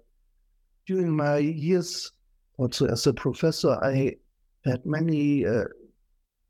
during 0.87 1.17
my 1.17 1.39
years 1.39 2.13
also 2.59 2.87
as 2.87 3.07
a 3.07 3.13
professor, 3.13 3.79
I 3.83 4.17
had 4.65 4.85
many 4.85 5.47
uh, 5.47 5.65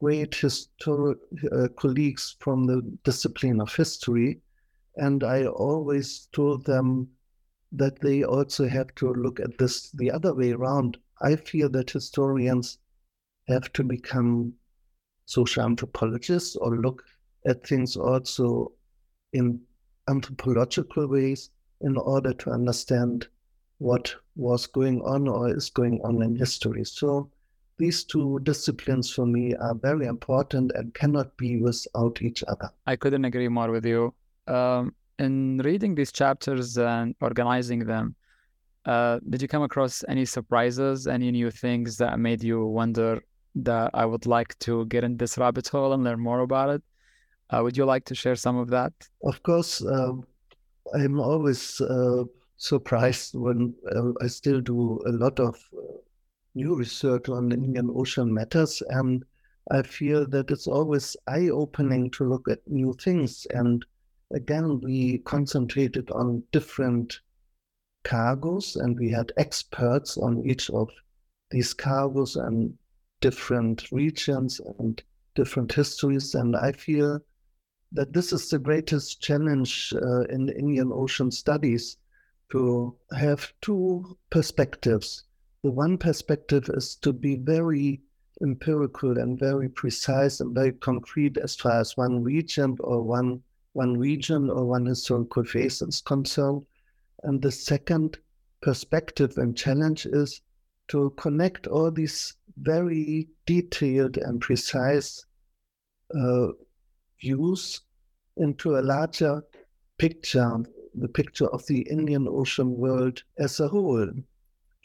great 0.00 0.35
historic 0.35 1.18
uh, 1.52 1.68
colleagues 1.76 2.37
from 2.40 2.66
the 2.66 2.82
discipline 3.04 3.61
of 3.61 3.74
history, 3.74 4.40
and 4.96 5.22
I 5.22 5.46
always 5.46 6.28
told 6.32 6.64
them 6.64 7.09
that 7.72 8.00
they 8.00 8.24
also 8.24 8.68
have 8.68 8.94
to 8.96 9.12
look 9.12 9.40
at 9.40 9.59
this 9.59 9.90
the 9.90 10.11
other 10.11 10.35
way 10.35 10.52
around. 10.52 10.98
I 11.20 11.37
feel 11.37 11.68
that 11.70 11.90
historians 11.90 12.78
have 13.48 13.72
to 13.74 13.85
become 13.85 14.54
social 15.26 15.64
anthropologists 15.64 16.56
or 16.56 16.76
look 16.76 17.02
at 17.46 17.66
things 17.66 17.96
also 17.96 18.72
in 19.32 19.61
anthropological 20.09 21.06
ways 21.09 21.50
in 21.80 21.96
order 21.96 22.32
to 22.32 22.50
understand 22.50 23.28
what 23.78 24.14
was 24.37 24.66
going 24.66 25.02
on 25.02 25.28
or 25.28 25.54
is 25.54 25.70
going 25.70 26.00
on 26.02 26.22
in 26.22 26.37
history. 26.37 26.85
So 26.85 27.30
these 27.78 28.04
two 28.04 28.40
disciplines 28.42 29.12
for 29.12 29.26
me 29.26 29.54
are 29.56 29.74
very 29.74 30.06
important 30.06 30.72
and 30.74 30.94
cannot 30.94 31.37
be 31.37 31.61
without 31.61 32.22
each 32.22 32.42
other. 32.48 32.70
I 32.87 32.96
couldn't 32.96 33.26
agree 33.26 33.48
more 33.48 33.70
with 33.70 33.85
you. 33.85 34.14
Um, 34.46 34.94
in 35.18 35.59
reading 35.59 35.94
these 35.94 36.12
chapters 36.12 36.76
and 36.78 37.14
organizing 37.20 37.80
them, 37.80 38.14
uh, 38.85 39.18
did 39.28 39.42
you 39.42 39.48
come 39.48 39.62
across 39.62 40.04
any 40.09 40.24
surprises, 40.24 41.06
any 41.06 41.30
new 41.30 41.50
things 41.50 41.96
that 41.96 42.18
made 42.18 42.42
you 42.42 42.64
wonder 42.64 43.22
that 43.56 43.90
I 43.94 44.04
would 44.04 44.26
like 44.26 44.56
to 44.61 44.87
get 44.87 45.02
in 45.02 45.16
this 45.16 45.38
rabbit 45.38 45.66
hole 45.68 45.92
and 45.92 46.04
learn 46.04 46.20
more 46.20 46.40
about 46.40 46.70
it? 46.70 46.82
Uh, 47.50 47.61
would 47.62 47.76
you 47.76 47.85
like 47.85 48.04
to 48.04 48.14
share 48.14 48.37
some 48.37 48.56
of 48.56 48.68
that? 48.68 48.92
Of 49.24 49.42
course, 49.42 49.82
uh, 49.82 50.12
I'm 50.94 51.18
always 51.18 51.80
uh, 51.80 52.24
surprised 52.56 53.35
when 53.35 53.74
uh, 53.94 54.12
I 54.22 54.26
still 54.28 54.61
do 54.61 55.00
a 55.06 55.12
lot 55.12 55.40
of 55.40 55.56
uh, 55.76 55.82
new 56.54 56.74
research 56.74 57.28
on 57.28 57.52
Indian 57.52 57.90
Ocean 57.94 58.32
matters, 58.32 58.82
and 58.90 59.24
I 59.70 59.82
feel 59.82 60.26
that 60.28 60.50
it's 60.50 60.66
always 60.66 61.16
eye-opening 61.26 62.11
to 62.12 62.24
look 62.24 62.48
at 62.48 62.59
new 62.66 62.94
things. 63.00 63.46
And 63.50 63.85
again, 64.32 64.80
we 64.80 65.18
concentrated 65.18 66.10
on 66.10 66.42
different 66.52 67.20
cargoes, 68.04 68.76
and 68.76 68.98
we 68.98 69.10
had 69.10 69.32
experts 69.36 70.16
on 70.16 70.44
each 70.44 70.70
of 70.70 70.90
these 71.50 71.74
cargoes 71.74 72.36
and 72.36 72.76
different 73.20 73.90
regions 73.92 74.60
and 74.78 75.02
different 75.34 75.72
histories. 75.72 76.34
And 76.34 76.56
I 76.56 76.72
feel 76.72 77.20
that 77.92 78.12
this 78.12 78.32
is 78.32 78.50
the 78.50 78.58
greatest 78.58 79.20
challenge 79.22 79.92
uh, 79.94 80.22
in 80.24 80.48
Indian 80.48 80.90
Ocean 80.92 81.30
studies 81.30 81.96
to 82.50 82.96
have 83.16 83.52
two 83.60 84.16
perspectives. 84.30 85.24
The 85.62 85.70
one 85.70 85.98
perspective 85.98 86.68
is 86.74 86.96
to 86.96 87.12
be 87.12 87.36
very 87.36 88.02
empirical 88.42 89.18
and 89.18 89.38
very 89.38 89.68
precise 89.68 90.40
and 90.40 90.54
very 90.54 90.72
concrete 90.72 91.38
as 91.38 91.56
far 91.56 91.80
as 91.80 91.96
one 91.96 92.22
region 92.22 92.76
or 92.80 93.02
one 93.02 93.42
one 93.76 93.98
region 93.98 94.48
or 94.48 94.64
one 94.64 94.86
historical 94.86 95.44
phase 95.44 95.82
is 95.82 96.00
concerned. 96.00 96.64
And 97.24 97.42
the 97.42 97.52
second 97.52 98.18
perspective 98.62 99.36
and 99.36 99.54
challenge 99.54 100.06
is 100.06 100.40
to 100.88 101.12
connect 101.18 101.66
all 101.66 101.90
these 101.90 102.34
very 102.56 103.28
detailed 103.44 104.16
and 104.16 104.40
precise 104.40 105.26
uh, 106.18 106.48
views 107.20 107.82
into 108.38 108.78
a 108.78 108.80
larger 108.80 109.44
picture, 109.98 110.56
the 110.94 111.08
picture 111.08 111.48
of 111.48 111.66
the 111.66 111.80
Indian 111.82 112.26
Ocean 112.28 112.78
world 112.78 113.22
as 113.38 113.60
a 113.60 113.68
whole 113.68 114.10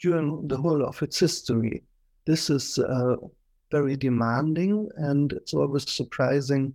during 0.00 0.48
the 0.48 0.56
whole 0.58 0.84
of 0.84 1.02
its 1.02 1.18
history. 1.18 1.82
This 2.26 2.50
is 2.50 2.78
uh, 2.78 3.16
very 3.70 3.96
demanding 3.96 4.90
and 4.96 5.32
it's 5.32 5.54
always 5.54 5.90
surprising 5.90 6.74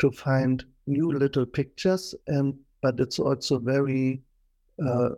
to 0.00 0.10
find 0.10 0.62
new 0.86 1.10
little 1.10 1.46
pictures 1.46 2.14
and 2.26 2.54
but 2.82 3.00
it's 3.00 3.18
also 3.18 3.58
very 3.58 4.22
uh, 4.84 5.10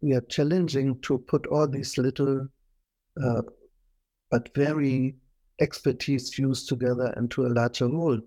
yeah, 0.00 0.20
challenging 0.28 1.00
to 1.00 1.18
put 1.18 1.46
all 1.46 1.66
these 1.66 1.98
little 1.98 2.46
uh, 3.22 3.42
but 4.30 4.54
very 4.54 5.16
expertise 5.60 6.32
views 6.34 6.66
together 6.66 7.12
into 7.16 7.46
a 7.46 7.48
larger 7.48 7.88
whole. 7.88 8.20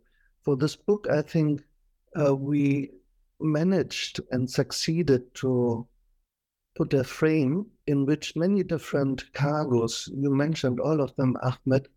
For 0.43 0.57
this 0.57 0.75
book, 0.75 1.07
I 1.09 1.21
think 1.21 1.63
uh, 2.19 2.35
we 2.35 2.91
managed 3.39 4.19
and 4.31 4.49
succeeded 4.49 5.33
to 5.35 5.87
put 6.75 6.93
a 6.93 7.03
frame 7.03 7.67
in 7.87 8.05
which 8.05 8.35
many 8.35 8.63
different 8.63 9.31
cargoes, 9.33 10.09
you 10.13 10.33
mentioned 10.33 10.79
all 10.79 11.01
of 11.01 11.15
them, 11.15 11.37
Ahmed, 11.43 11.87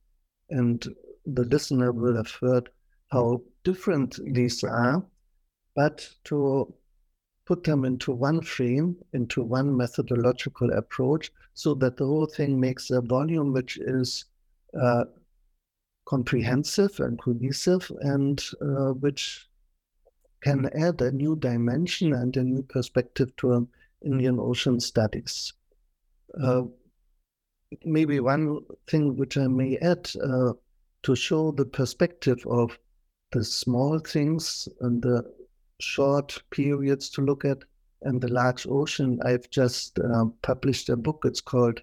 and 0.50 0.85
the 1.26 1.44
listener 1.44 1.90
will 1.92 2.16
have 2.16 2.30
heard 2.30 2.68
how 3.11 3.42
different 3.64 4.20
these 4.35 4.62
are, 4.62 5.05
but 5.74 6.09
to 6.24 6.72
put 7.46 7.64
them 7.64 7.85
into 7.85 8.12
one 8.12 8.40
frame, 8.40 8.96
into 9.12 9.42
one 9.42 9.77
methodological 9.77 10.70
approach, 10.72 11.31
so 11.55 11.74
that 11.74 11.96
the 11.96 12.07
whole 12.07 12.27
thing 12.27 12.59
makes 12.59 12.90
a 12.90 13.00
volume 13.00 13.53
which 13.53 13.79
is 13.79 14.27
uh, 14.81 15.05
comprehensive 16.07 17.00
and 17.00 17.20
cohesive 17.20 17.90
and 18.00 18.44
uh, 18.61 18.92
which 18.92 19.48
can 20.42 20.68
add 20.74 21.00
a 21.00 21.11
new 21.11 21.37
dimension 21.37 22.12
and 22.12 22.37
a 22.37 22.42
new 22.42 22.62
perspective 22.62 23.35
to 23.37 23.66
Indian 24.05 24.38
Ocean 24.38 24.79
studies. 24.81 25.53
Uh, 26.38 26.62
maybe 27.85 28.20
one 28.20 28.61
thing 28.87 29.16
which 29.16 29.37
I 29.38 29.46
may 29.46 29.79
add 29.79 30.11
uh, 30.22 30.53
to 31.03 31.14
show 31.14 31.53
the 31.53 31.64
perspective 31.64 32.44
of 32.46 32.79
the 33.35 33.44
small 33.44 33.99
things 33.99 34.68
and 34.81 35.03
the 35.03 35.25
short 35.81 36.40
periods 36.51 37.11
to 37.11 37.20
look 37.20 37.44
at 37.44 37.59
and 38.03 38.20
the 38.20 38.29
large 38.29 38.64
ocean. 38.68 39.18
I've 39.25 39.51
just 39.51 39.99
uh, 39.99 40.27
published 40.42 40.88
a 40.88 40.97
book. 40.97 41.23
It's 41.25 41.40
called 41.40 41.81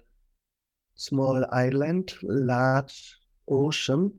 Small 0.94 1.44
Island, 1.52 2.14
Large 2.22 3.16
Ocean, 3.48 4.12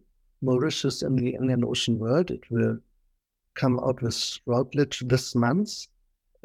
Mauritius 0.43 1.02
in 1.02 1.15
the 1.15 1.30
Indian 1.30 1.65
Ocean 1.65 1.98
World. 1.98 2.30
It 2.30 2.43
will 2.52 2.78
come 3.56 3.80
out 3.80 4.04
with 4.04 4.39
Routledge 4.46 5.00
this 5.08 5.34
month. 5.34 5.88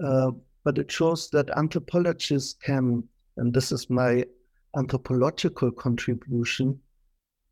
Uh, 0.02 0.30
but 0.64 0.78
it 0.78 0.90
shows 0.90 1.28
that 1.30 1.50
anthropologists 1.56 2.54
can, 2.62 3.04
and 3.36 3.52
this 3.52 3.72
is 3.72 3.90
my 3.90 4.24
anthropological 4.74 5.70
contribution, 5.70 6.80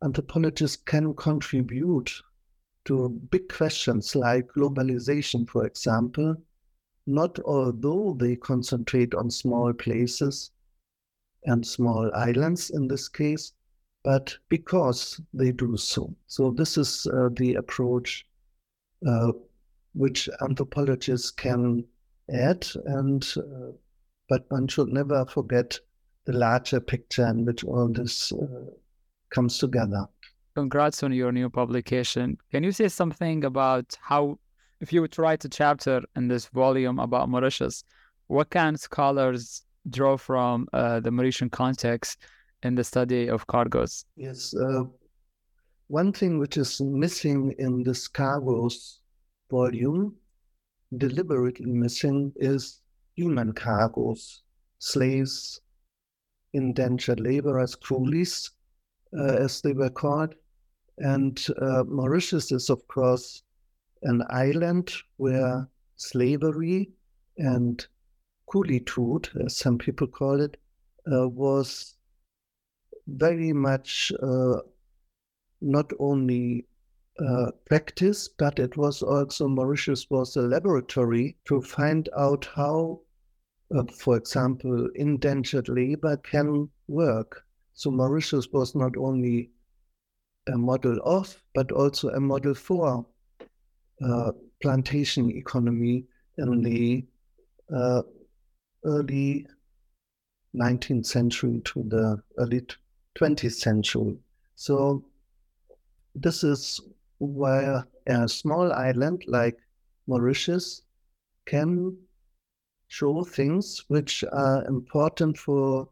anthropologists 0.03 0.77
can 0.77 1.13
contribute 1.13 2.11
to 2.87 3.09
big 3.31 3.49
questions 3.49 4.15
like 4.15 4.47
globalization, 4.53 5.47
for 5.47 5.65
example, 5.65 6.35
not 7.05 7.39
although 7.39 8.15
they 8.19 8.35
concentrate 8.35 9.13
on 9.13 9.29
small 9.29 9.71
places 9.73 10.51
and 11.45 11.65
small 11.65 12.11
islands 12.13 12.69
in 12.69 12.87
this 12.87 13.07
case, 13.07 13.53
but 14.03 14.37
because 14.49 15.21
they 15.33 15.51
do 15.51 15.77
so. 15.77 16.15
So, 16.27 16.51
this 16.51 16.77
is 16.77 17.07
uh, 17.07 17.29
the 17.35 17.55
approach 17.55 18.25
uh, 19.05 19.31
which 19.93 20.29
anthropologists 20.41 21.31
can 21.31 21.85
add, 22.31 22.67
and 22.85 23.25
uh, 23.37 23.71
but 24.29 24.49
one 24.49 24.67
should 24.67 24.89
never 24.89 25.25
forget 25.25 25.79
the 26.25 26.33
larger 26.33 26.79
picture 26.79 27.27
in 27.27 27.45
which 27.45 27.63
all 27.63 27.87
this 27.87 28.31
uh, 28.33 28.65
comes 29.29 29.57
together. 29.57 30.07
Congrats 30.57 31.03
on 31.03 31.13
your 31.13 31.31
new 31.31 31.51
publication. 31.51 32.35
Can 32.51 32.63
you 32.63 32.71
say 32.71 32.87
something 32.87 33.43
about 33.43 33.95
how, 34.01 34.39
if 34.81 34.91
you 34.91 35.01
would 35.01 35.15
write 35.19 35.45
a 35.45 35.49
chapter 35.49 36.01
in 36.15 36.27
this 36.27 36.47
volume 36.47 36.97
about 36.97 37.29
Mauritius, 37.29 37.83
what 38.25 38.49
can 38.49 38.75
scholars 38.75 39.61
draw 39.91 40.17
from 40.17 40.67
uh, 40.73 40.99
the 40.99 41.11
Mauritian 41.11 41.51
context 41.51 42.17
in 42.63 42.73
the 42.73 42.83
study 42.83 43.29
of 43.29 43.45
cargoes? 43.45 44.03
Yes. 44.15 44.55
Uh, 44.55 44.85
one 45.89 46.11
thing 46.11 46.39
which 46.39 46.57
is 46.57 46.81
missing 46.81 47.53
in 47.59 47.83
this 47.83 48.07
cargoes 48.07 49.01
volume, 49.51 50.15
deliberately 50.97 51.67
missing, 51.67 52.33
is 52.37 52.81
human 53.15 53.53
cargoes, 53.53 54.41
slaves, 54.79 55.61
indentured 56.53 57.19
laborers, 57.19 57.75
coolies, 57.75 58.49
uh, 59.15 59.35
as 59.45 59.61
they 59.61 59.73
were 59.73 59.91
called. 59.91 60.33
And 60.97 61.45
uh, 61.61 61.83
Mauritius 61.87 62.51
is, 62.51 62.69
of 62.69 62.87
course, 62.87 63.43
an 64.03 64.23
island 64.29 64.91
where 65.17 65.67
slavery 65.95 66.91
and 67.37 67.85
coolitude, 68.47 69.29
as 69.45 69.57
some 69.57 69.77
people 69.77 70.07
call 70.07 70.41
it, 70.41 70.57
uh, 71.11 71.27
was 71.27 71.95
very 73.07 73.53
much 73.53 74.11
uh, 74.21 74.57
not 75.61 75.91
only 75.99 76.65
uh, 77.19 77.51
practice, 77.65 78.27
but 78.27 78.59
it 78.59 78.77
was 78.77 79.01
also 79.01 79.47
Mauritius 79.47 80.09
was 80.09 80.35
a 80.35 80.41
laboratory 80.41 81.35
to 81.45 81.61
find 81.61 82.09
out 82.17 82.47
how, 82.55 83.01
uh, 83.75 83.83
for 83.97 84.17
example, 84.17 84.89
indentured 84.95 85.67
labor 85.69 86.17
can 86.17 86.69
work. 86.87 87.43
So 87.73 87.91
Mauritius 87.91 88.49
was 88.51 88.75
not 88.75 88.95
only 88.97 89.51
a 90.47 90.57
model 90.57 90.99
of, 91.03 91.41
but 91.53 91.71
also 91.71 92.09
a 92.09 92.19
model 92.19 92.53
for 92.53 93.05
uh, 94.03 94.31
plantation 94.61 95.29
economy 95.31 96.05
in 96.37 96.61
the 96.61 97.05
uh, 97.75 98.01
early 98.85 99.45
19th 100.55 101.05
century 101.05 101.61
to 101.65 101.83
the 101.83 102.21
early 102.37 102.65
20th 103.17 103.53
century. 103.53 104.17
So 104.55 105.03
this 106.15 106.43
is 106.43 106.79
where 107.19 107.85
a 108.07 108.27
small 108.27 108.71
island 108.71 109.23
like 109.27 109.57
Mauritius 110.07 110.83
can 111.45 111.97
show 112.87 113.23
things 113.23 113.83
which 113.87 114.23
are 114.31 114.65
important 114.65 115.37
for 115.37 115.89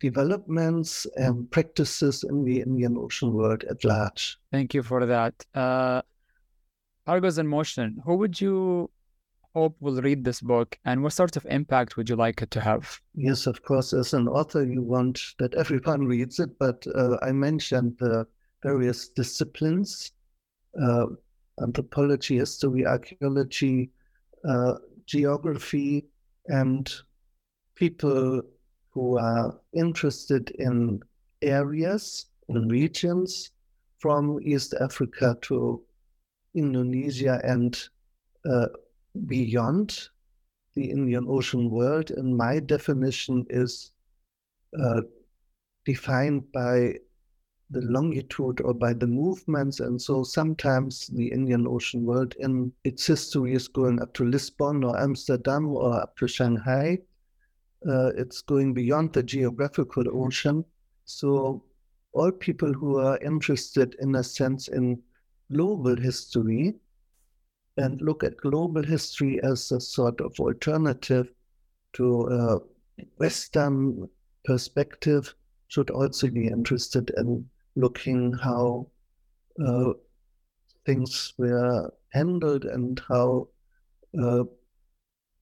developments 0.00 1.06
and 1.16 1.50
practices 1.50 2.24
in 2.24 2.44
the 2.44 2.60
Indian 2.60 2.96
Ocean 2.96 3.32
world 3.32 3.64
at 3.64 3.84
large. 3.84 4.38
Thank 4.52 4.74
you 4.74 4.82
for 4.82 5.06
that. 5.06 5.34
Uh, 5.54 6.02
Cargoes 7.06 7.38
in 7.38 7.46
Motion, 7.46 8.02
who 8.04 8.16
would 8.16 8.40
you 8.40 8.90
hope 9.54 9.74
will 9.80 10.02
read 10.02 10.22
this 10.22 10.42
book 10.42 10.78
and 10.84 11.02
what 11.02 11.14
sort 11.14 11.34
of 11.34 11.46
impact 11.46 11.96
would 11.96 12.10
you 12.10 12.16
like 12.16 12.42
it 12.42 12.50
to 12.50 12.60
have? 12.60 13.00
Yes, 13.14 13.46
of 13.46 13.62
course, 13.62 13.94
as 13.94 14.12
an 14.12 14.28
author, 14.28 14.64
you 14.64 14.82
want 14.82 15.18
that 15.38 15.54
everyone 15.54 16.06
reads 16.14 16.38
it, 16.40 16.58
but 16.58 16.86
uh, 16.94 17.16
I 17.22 17.32
mentioned 17.32 17.96
the 17.98 18.26
various 18.62 19.08
disciplines 19.08 20.12
uh, 20.82 21.06
anthropology, 21.62 22.36
history, 22.36 22.86
archaeology, 22.86 23.90
uh, 24.46 24.74
geography, 25.06 26.04
and 26.48 26.92
people 27.74 28.42
who 28.96 29.18
are 29.18 29.54
interested 29.74 30.48
in 30.58 30.98
areas 31.42 32.26
and 32.48 32.70
regions 32.70 33.50
from 33.98 34.40
East 34.40 34.72
Africa 34.80 35.36
to 35.42 35.82
Indonesia 36.54 37.38
and 37.44 37.78
uh, 38.50 38.68
beyond 39.26 40.08
the 40.74 40.90
Indian 40.90 41.26
Ocean 41.28 41.70
world. 41.70 42.10
And 42.10 42.34
my 42.34 42.58
definition 42.58 43.44
is 43.50 43.92
uh, 44.80 45.02
defined 45.84 46.50
by 46.52 46.94
the 47.68 47.82
longitude 47.82 48.62
or 48.62 48.72
by 48.72 48.94
the 48.94 49.06
movements. 49.06 49.80
And 49.80 50.00
so 50.00 50.22
sometimes 50.22 51.08
the 51.08 51.28
Indian 51.28 51.66
Ocean 51.66 52.02
world 52.06 52.34
in 52.38 52.72
its 52.84 53.06
history 53.06 53.52
is 53.52 53.68
going 53.68 54.00
up 54.00 54.14
to 54.14 54.24
Lisbon 54.24 54.84
or 54.84 54.98
Amsterdam 54.98 55.68
or 55.68 56.00
up 56.00 56.16
to 56.16 56.26
Shanghai. 56.26 57.00
Uh, 57.88 58.10
it's 58.16 58.42
going 58.42 58.74
beyond 58.74 59.12
the 59.12 59.22
geographical 59.22 60.04
ocean. 60.12 60.64
So 61.04 61.62
all 62.12 62.32
people 62.32 62.72
who 62.72 62.98
are 62.98 63.18
interested 63.18 63.94
in 64.00 64.14
a 64.16 64.24
sense 64.24 64.68
in 64.68 65.00
global 65.52 65.96
history 65.96 66.74
and 67.76 68.00
look 68.00 68.24
at 68.24 68.36
global 68.38 68.82
history 68.82 69.40
as 69.42 69.70
a 69.70 69.80
sort 69.80 70.20
of 70.20 70.38
alternative 70.40 71.30
to 71.92 72.22
a 72.22 72.58
Western 73.18 74.08
perspective 74.44 75.34
should 75.68 75.90
also 75.90 76.28
be 76.28 76.46
interested 76.46 77.10
in 77.16 77.48
looking 77.74 78.32
how 78.32 78.86
uh, 79.64 79.92
things 80.86 81.34
were 81.36 81.92
handled 82.12 82.64
and 82.64 83.00
how 83.08 83.48
uh, 84.22 84.44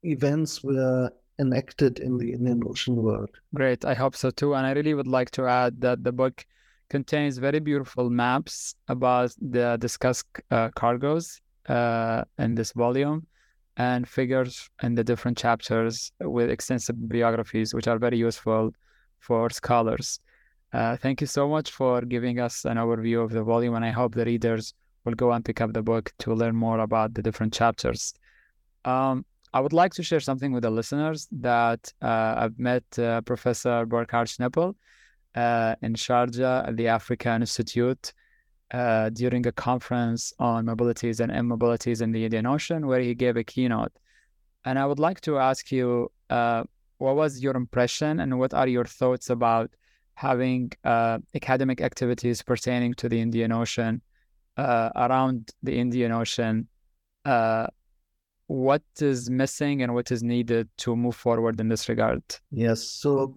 events 0.03 0.65
were 0.65 1.11
enacted 1.39 1.99
in 1.99 2.19
the 2.19 2.33
Indian 2.33 2.63
Ocean 2.67 2.97
world. 2.97 3.31
Great, 3.55 3.85
I 3.85 3.95
hope 3.95 4.17
so 4.17 4.31
too. 4.31 4.55
And 4.55 4.67
I 4.67 4.73
really 4.73 4.95
would 4.95 5.09
like 5.09 5.31
to 5.33 5.47
add 5.47 5.81
that 5.81 6.05
the 6.05 6.13
book 6.13 6.47
contains 6.91 7.39
very 7.39 7.61
beautiful 7.61 8.11
maps 8.11 8.75
about 8.89 9.35
the 9.41 9.77
discussed 9.81 10.27
uh, 10.51 10.69
cargoes 10.77 11.41
uh, 11.69 12.25
in 12.39 12.55
this 12.55 12.73
volume 12.73 13.27
and 13.77 14.09
figures 14.09 14.71
in 14.83 14.95
the 14.95 15.03
different 15.03 15.37
chapters 15.37 16.13
with 16.21 16.51
extensive 16.51 16.97
biographies, 17.09 17.75
which 17.75 17.89
are 17.89 17.99
very 17.99 18.19
useful 18.19 18.73
for 19.19 19.51
scholars. 19.51 20.21
Uh, 20.73 20.97
thank 20.97 21.21
you 21.21 21.27
so 21.27 21.49
much 21.49 21.71
for 21.71 22.03
giving 22.03 22.39
us 22.41 22.65
an 22.65 22.77
overview 22.77 23.25
of 23.25 23.31
the 23.31 23.43
volume, 23.43 23.75
and 23.75 23.85
I 23.85 23.91
hope 23.91 24.15
the 24.15 24.25
readers 24.25 24.75
will 25.05 25.15
go 25.15 25.33
and 25.33 25.45
pick 25.45 25.61
up 25.61 25.73
the 25.73 25.83
book 25.83 26.13
to 26.19 26.35
learn 26.35 26.57
more 26.57 26.81
about 26.81 27.15
the 27.15 27.23
different 27.23 27.53
chapters. 27.53 28.15
Um, 28.85 29.25
I 29.55 29.61
would 29.61 29.73
like 29.73 29.95
to 29.95 30.03
share 30.03 30.19
something 30.19 30.51
with 30.51 30.65
the 30.65 30.71
listeners 30.71 31.29
that 31.31 31.93
uh, 32.03 32.35
I've 32.39 32.59
met 32.59 32.83
uh, 32.99 33.21
Professor 33.21 33.87
Burkhard 33.87 34.27
Schnepel 34.27 34.75
uh, 35.37 35.77
in 35.81 35.95
Sharjah 35.95 36.67
at 36.67 36.77
the 36.77 36.89
Africa 36.89 37.37
Institute 37.37 38.13
uh, 38.73 39.11
during 39.11 39.47
a 39.47 39.53
conference 39.53 40.33
on 40.41 40.67
mobilities 40.67 41.21
and 41.21 41.31
immobilities 41.31 42.01
in 42.01 42.11
the 42.11 42.25
Indian 42.25 42.47
Ocean, 42.47 42.89
where 42.89 42.99
he 42.99 43.15
gave 43.15 43.37
a 43.37 43.45
keynote. 43.45 43.93
And 44.65 44.77
I 44.77 44.87
would 44.87 44.99
like 44.99 45.21
to 45.21 45.39
ask 45.39 45.71
you, 45.71 46.11
uh, 46.31 46.65
what 46.99 47.15
was 47.15 47.41
your 47.41 47.55
impression 47.55 48.19
and 48.19 48.37
what 48.41 48.53
are 48.55 48.67
your 48.67 48.85
thoughts 48.85 49.31
about 49.31 49.71
having 50.15 50.73
uh, 50.83 51.19
academic 51.33 51.81
activities 51.81 52.43
pertaining 52.43 52.95
to 52.95 53.09
the 53.09 53.21
Indian 53.21 53.53
Ocean 53.53 54.03
around 54.59 55.53
the 55.63 55.79
Indian 55.79 56.11
Ocean. 56.11 56.67
What 58.47 58.83
is 59.01 59.31
missing 59.31 59.83
and 59.83 59.95
what 59.95 60.11
is 60.11 60.23
needed 60.23 60.69
to 60.79 60.95
move 60.95 61.17
forward 61.17 61.61
in 61.61 61.69
this 61.69 61.89
regard? 61.89 62.23
Yes. 62.51 62.83
So, 62.83 63.37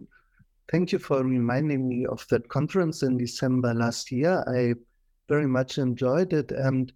thank 0.72 0.92
you 0.92 1.00
for 1.00 1.24
reminding 1.24 1.88
me 1.88 2.06
of 2.06 2.28
that 2.30 2.50
conference 2.50 3.04
in 3.04 3.18
December 3.18 3.74
last 3.74 4.12
year. 4.12 4.44
I 4.48 4.74
very 5.30 5.48
much 5.48 5.78
enjoyed 5.78 6.34
it. 6.34 6.52
And 6.52 6.92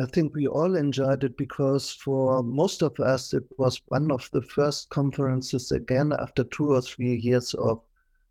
I 0.00 0.06
think 0.06 0.34
we 0.34 0.46
all 0.46 0.76
enjoyed 0.76 1.24
it 1.24 1.36
because 1.36 1.92
for 1.92 2.42
most 2.42 2.82
of 2.82 2.98
us, 3.00 3.32
it 3.32 3.44
was 3.58 3.80
one 3.88 4.10
of 4.10 4.28
the 4.32 4.42
first 4.42 4.90
conferences 4.90 5.72
again 5.72 6.12
after 6.18 6.44
two 6.44 6.72
or 6.72 6.82
three 6.82 7.16
years 7.16 7.54
of 7.54 7.80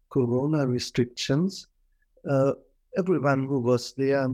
corona 0.09 0.67
restrictions, 0.67 1.67
uh, 2.29 2.53
everyone 2.97 3.47
who 3.47 3.59
was 3.59 3.93
there 3.93 4.29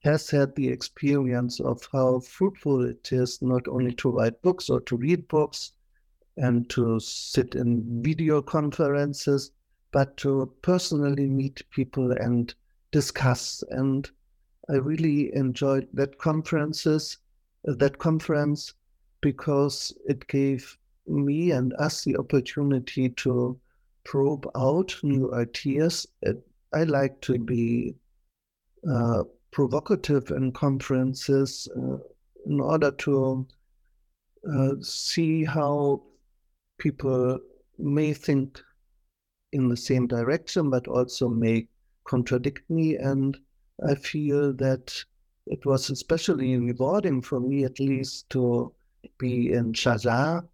has 0.00 0.30
had 0.30 0.54
the 0.54 0.68
experience 0.68 1.60
of 1.60 1.86
how 1.92 2.20
fruitful 2.20 2.84
it 2.84 3.12
is 3.12 3.42
not 3.42 3.66
only 3.66 3.92
to 3.94 4.10
write 4.10 4.40
books 4.42 4.70
or 4.70 4.80
to 4.82 4.96
read 4.96 5.26
books 5.28 5.72
and 6.36 6.70
to 6.70 7.00
sit 7.00 7.54
in 7.54 8.02
video 8.02 8.40
conferences, 8.40 9.50
but 9.90 10.16
to 10.16 10.52
personally 10.62 11.26
meet 11.26 11.62
people 11.70 12.12
and 12.12 12.54
discuss. 12.92 13.64
And 13.70 14.08
I 14.68 14.74
really 14.74 15.34
enjoyed 15.34 15.88
that 15.94 16.18
conferences, 16.18 17.18
that 17.64 17.98
conference, 17.98 18.74
because 19.20 19.92
it 20.06 20.26
gave 20.28 20.78
me 21.06 21.50
and 21.50 21.72
us 21.74 22.04
the 22.04 22.16
opportunity 22.16 23.08
to 23.08 23.58
probe 24.04 24.48
out 24.54 24.94
new 25.02 25.34
ideas. 25.34 26.06
I 26.72 26.84
like 26.84 27.20
to 27.22 27.38
be 27.38 27.94
uh, 28.88 29.24
provocative 29.50 30.30
in 30.30 30.52
conferences 30.52 31.68
uh, 31.76 31.98
in 32.46 32.60
order 32.60 32.90
to 32.90 33.46
uh, 34.52 34.74
see 34.80 35.44
how 35.44 36.02
people 36.78 37.38
may 37.78 38.12
think 38.12 38.60
in 39.52 39.68
the 39.68 39.76
same 39.76 40.06
direction, 40.06 40.70
but 40.70 40.86
also 40.88 41.28
may 41.28 41.66
contradict 42.04 42.68
me. 42.70 42.96
And 42.96 43.36
I 43.86 43.94
feel 43.94 44.52
that 44.54 45.04
it 45.46 45.64
was 45.64 45.90
especially 45.90 46.56
rewarding 46.56 47.22
for 47.22 47.40
me, 47.40 47.64
at 47.64 47.80
least, 47.80 48.28
to 48.30 48.72
be 49.18 49.52
in 49.52 49.72
Sharjah 49.72 50.46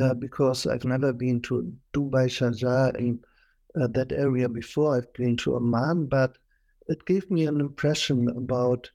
uh, 0.00 0.14
because 0.14 0.66
I've 0.66 0.84
never 0.84 1.12
been 1.12 1.40
to 1.42 1.72
Dubai, 1.92 2.26
Sharjah, 2.26 2.96
in 2.96 3.20
uh, 3.80 3.88
that 3.88 4.12
area 4.12 4.48
before. 4.48 4.96
I've 4.96 5.12
been 5.12 5.36
to 5.38 5.56
Oman, 5.56 6.06
but 6.06 6.38
it 6.88 7.04
gave 7.04 7.30
me 7.30 7.46
an 7.46 7.60
impression 7.60 8.28
about 8.28 8.90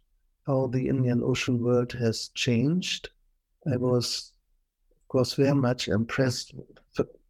how 0.47 0.67
the 0.67 0.87
Indian 0.89 1.21
Ocean 1.23 1.63
world 1.63 1.91
has 1.93 2.29
changed. 2.29 3.09
I 3.71 3.77
was, 3.77 4.33
of 4.91 5.07
course, 5.07 5.35
very 5.35 5.53
much 5.53 5.87
impressed. 5.87 6.53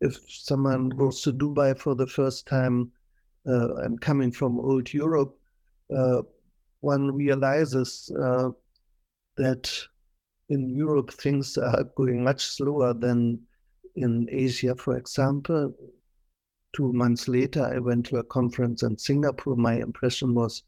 If 0.01 0.17
someone 0.27 0.89
goes 0.89 1.21
to 1.21 1.33
Dubai 1.33 1.77
for 1.77 1.95
the 1.95 2.07
first 2.07 2.47
time 2.47 2.91
uh, 3.47 3.75
and 3.75 4.01
coming 4.01 4.31
from 4.31 4.59
old 4.59 4.91
Europe, 4.93 5.37
uh, 5.95 6.21
one 6.81 7.13
realizes 7.13 8.11
uh, 8.19 8.49
that 9.37 9.71
in 10.49 10.69
Europe 10.69 11.11
things 11.11 11.57
are 11.57 11.83
going 11.95 12.23
much 12.23 12.43
slower 12.43 12.93
than 12.93 13.39
in 13.95 14.27
Asia, 14.31 14.75
for 14.75 14.97
example. 14.97 15.73
Two 16.73 16.91
months 16.91 17.27
later, 17.27 17.63
I 17.63 17.77
went 17.77 18.07
to 18.07 18.17
a 18.17 18.23
conference 18.23 18.81
in 18.81 18.97
Singapore. 18.97 19.55
My 19.55 19.75
impression 19.75 20.33
was 20.33 20.63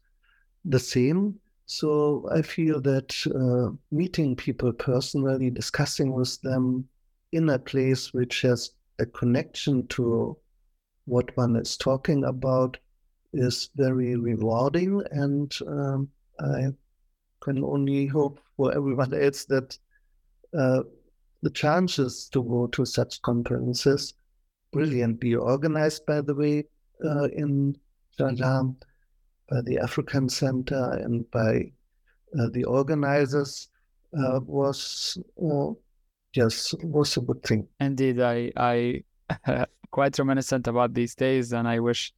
the 0.64 0.78
same. 0.78 1.40
So 1.66 2.28
I 2.32 2.42
feel 2.42 2.80
that 2.82 3.12
uh, 3.34 3.76
meeting 3.90 4.36
people 4.36 4.72
personally, 4.72 5.50
discussing 5.50 6.12
with 6.12 6.40
them 6.42 6.88
in 7.32 7.48
a 7.48 7.58
place 7.58 8.14
which 8.14 8.42
has 8.42 8.70
a 9.00 9.06
connection 9.06 9.86
to 9.88 10.36
what 11.06 11.36
one 11.36 11.56
is 11.56 11.76
talking 11.76 12.24
about 12.24 12.78
is 13.32 13.70
very 13.74 14.14
rewarding. 14.16 15.02
And 15.10 15.52
um, 15.66 16.08
I 16.38 16.68
can 17.40 17.64
only 17.64 18.06
hope 18.06 18.38
for 18.56 18.72
everyone 18.72 19.12
else 19.12 19.44
that 19.46 19.76
uh, 20.56 20.82
the 21.42 21.50
chances 21.50 22.28
to 22.30 22.44
go 22.44 22.68
to 22.68 22.84
such 22.84 23.20
conferences 23.22 24.14
brilliantly 24.72 25.34
organized, 25.34 26.06
by 26.06 26.20
the 26.20 26.34
way, 26.34 26.64
uh, 27.04 27.24
in 27.24 27.76
Sharjah 28.18 28.74
by 29.48 29.60
the 29.62 29.78
African 29.78 30.28
Center 30.28 30.92
and 31.04 31.30
by 31.30 31.70
uh, 32.38 32.48
the 32.52 32.64
organizers 32.64 33.68
uh, 34.18 34.40
was 34.44 35.18
uh, 35.42 35.72
yes 36.34 36.74
was 36.82 37.16
a 37.16 37.20
good 37.20 37.42
thing. 37.42 37.68
Indeed, 37.80 38.20
I 38.20 38.52
I 38.56 39.02
quite 39.90 40.18
reminiscent 40.18 40.66
about 40.66 40.94
these 40.94 41.14
days, 41.14 41.52
and 41.52 41.68
I 41.68 41.78
wish 41.80 42.12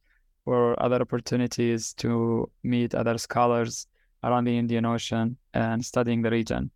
for 0.45 0.81
other 0.81 1.01
opportunities 1.01 1.93
to 1.95 2.49
meet 2.63 2.95
other 2.95 3.17
scholars 3.17 3.87
around 4.23 4.45
the 4.45 4.57
Indian 4.57 4.85
Ocean 4.85 5.37
and 5.53 5.83
studying 5.83 6.21
the 6.21 6.31
region. 6.31 6.71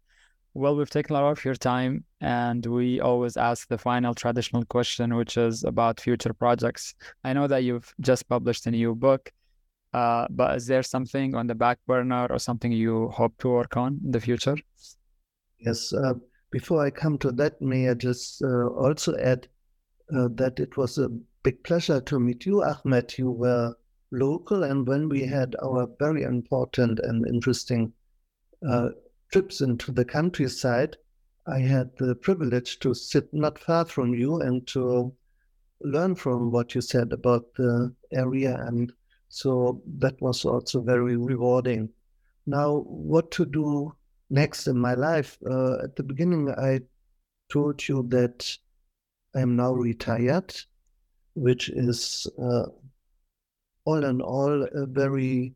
Well, 0.56 0.76
we've 0.76 0.90
taken 0.90 1.16
a 1.16 1.22
lot 1.22 1.32
of 1.32 1.44
your 1.44 1.56
time, 1.56 2.04
and 2.22 2.64
we 2.64 3.00
always 3.00 3.38
ask 3.38 3.68
the 3.68 3.78
final 3.78 4.14
traditional 4.14 4.64
question, 4.66 5.16
which 5.16 5.36
is 5.36 5.64
about 5.64 6.00
future 6.00 6.32
projects. 6.32 6.94
I 7.24 7.34
know 7.34 7.48
that 7.48 7.64
you've 7.64 7.92
just 8.00 8.30
published 8.30 8.68
a 8.68 8.72
new 8.72 8.94
book, 8.94 9.32
uh, 9.94 10.28
but 10.30 10.56
is 10.56 10.68
there 10.68 10.84
something 10.84 11.34
on 11.34 11.48
the 11.48 11.56
back 11.56 11.80
burner 11.88 12.28
or 12.30 12.38
something 12.38 12.72
you 12.72 13.08
hope 13.10 13.36
to 13.40 13.50
work 13.50 13.78
on 13.78 14.00
in 14.06 14.12
the 14.12 14.20
future? 14.20 14.56
Yes. 15.60 15.92
Uh, 15.92 16.14
before 16.52 16.86
I 16.86 16.92
come 16.92 17.18
to 17.20 17.32
that, 17.32 17.60
may 17.60 17.90
I 17.90 17.96
just 17.96 18.44
uh, 18.44 18.68
also 18.68 19.18
add 19.18 19.48
uh, 20.16 20.28
that 20.36 20.60
it 20.60 20.78
was 20.78 21.00
a 21.00 21.10
big 21.42 21.64
pleasure 21.64 22.00
to 22.02 22.20
meet 22.20 22.46
you, 22.46 22.62
Ahmed. 22.64 23.18
You 23.18 23.32
were 23.32 23.74
local, 24.12 24.64
and 24.64 24.88
when 24.88 25.10
we 25.10 25.26
had 25.26 25.56
our 25.64 25.88
very 25.98 26.22
important 26.22 27.00
and 27.00 27.26
interesting 27.28 27.92
uh, 28.70 28.90
trips 29.34 29.62
into 29.62 29.92
the 29.92 30.06
countryside, 30.06 30.96
I 31.48 31.58
had 31.58 31.90
the 31.98 32.14
privilege 32.14 32.78
to 32.82 32.94
sit 32.94 33.34
not 33.34 33.58
far 33.58 33.84
from 33.84 34.14
you 34.14 34.40
and 34.40 34.66
to 34.68 35.12
learn 35.82 36.14
from 36.14 36.52
what 36.52 36.76
you 36.76 36.82
said 36.82 37.12
about 37.12 37.52
the 37.56 37.96
area. 38.12 38.64
And 38.68 38.94
so 39.30 39.82
that 39.98 40.22
was 40.22 40.46
also 40.46 40.82
very 40.82 41.18
rewarding. 41.18 41.90
Now, 42.46 42.84
what 42.86 43.32
to 43.32 43.46
do 43.46 43.96
next 44.30 44.68
in 44.68 44.78
my 44.78 44.94
life? 44.94 45.40
Uh, 45.50 45.80
at 45.84 45.96
the 45.96 46.04
beginning, 46.04 46.52
I 46.52 46.82
told 47.52 47.88
you 47.88 48.06
that 48.10 48.56
I 49.36 49.42
am 49.42 49.56
now 49.56 49.74
retired, 49.74 50.54
which 51.34 51.70
is 51.70 52.28
uh, 52.40 52.66
all 53.86 54.06
in 54.06 54.22
all 54.22 54.64
a 54.64 54.86
very 54.86 55.56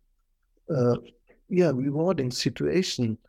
uh, 0.75 0.95
yeah 1.47 1.71
rewarding 1.73 2.31
situation 2.31 3.19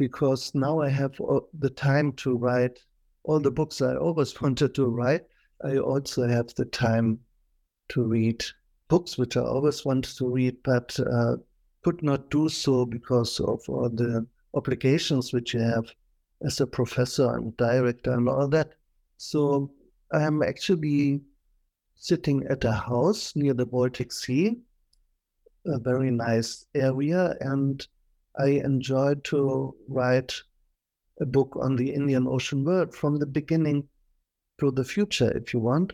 because 0.00 0.54
now 0.54 0.80
I 0.80 0.88
have 0.88 1.14
the 1.58 1.68
time 1.68 2.14
to 2.24 2.34
write 2.34 2.78
all 3.24 3.38
the 3.38 3.50
books 3.50 3.82
I 3.82 3.96
always 3.96 4.40
wanted 4.40 4.74
to 4.76 4.86
write. 4.86 5.26
I 5.62 5.76
also 5.76 6.26
have 6.26 6.54
the 6.54 6.64
time 6.64 7.20
to 7.90 8.04
read 8.04 8.42
books 8.88 9.18
which 9.18 9.36
I 9.36 9.42
always 9.42 9.84
wanted 9.84 10.16
to 10.16 10.26
read, 10.26 10.56
but 10.64 10.98
uh, 11.00 11.36
could 11.84 12.02
not 12.02 12.30
do 12.30 12.48
so 12.48 12.86
because 12.86 13.40
of 13.40 13.60
all 13.68 13.90
the 13.90 14.26
obligations 14.54 15.34
which 15.34 15.52
you 15.52 15.60
have 15.60 15.84
as 16.46 16.62
a 16.62 16.66
professor 16.66 17.36
and 17.36 17.54
director 17.58 18.12
and 18.12 18.26
all 18.26 18.48
that. 18.48 18.70
So 19.18 19.70
I 20.12 20.22
am 20.22 20.42
actually 20.42 21.20
sitting 21.94 22.46
at 22.48 22.64
a 22.64 22.72
house 22.72 23.36
near 23.36 23.52
the 23.52 23.66
Baltic 23.66 24.12
Sea, 24.12 24.56
a 25.66 25.78
very 25.78 26.10
nice 26.10 26.64
area, 26.74 27.36
and 27.42 27.86
I 28.38 28.60
enjoyed 28.64 29.24
to 29.24 29.74
write 29.88 30.34
a 31.20 31.26
book 31.26 31.56
on 31.60 31.76
the 31.76 31.92
Indian 31.92 32.26
Ocean 32.26 32.64
world 32.64 32.94
from 32.94 33.18
the 33.18 33.26
beginning 33.26 33.88
to 34.58 34.70
the 34.70 34.84
future, 34.84 35.30
if 35.36 35.52
you 35.52 35.60
want. 35.60 35.92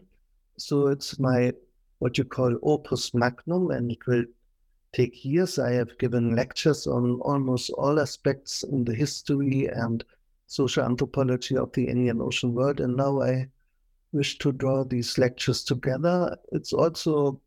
So 0.58 0.88
it's 0.88 1.14
mm-hmm. 1.14 1.22
my 1.22 1.52
what 1.98 2.18
you 2.18 2.24
call 2.24 2.58
opus 2.62 3.14
magnum, 3.14 3.70
and 3.70 3.90
it 3.90 4.06
will 4.06 4.24
take 4.92 5.24
years. 5.24 5.58
I 5.58 5.72
have 5.72 5.98
given 5.98 6.36
lectures 6.36 6.86
on 6.86 7.20
almost 7.22 7.70
all 7.70 7.98
aspects 7.98 8.62
in 8.62 8.84
the 8.84 8.94
history 8.94 9.66
and 9.66 10.04
social 10.46 10.84
anthropology 10.84 11.56
of 11.56 11.72
the 11.72 11.88
Indian 11.88 12.20
Ocean 12.20 12.54
world, 12.54 12.80
and 12.80 12.96
now 12.96 13.22
I 13.22 13.48
wish 14.12 14.38
to 14.38 14.52
draw 14.52 14.84
these 14.84 15.18
lectures 15.18 15.64
together. 15.64 16.36
It's 16.52 16.72
also 16.72 17.40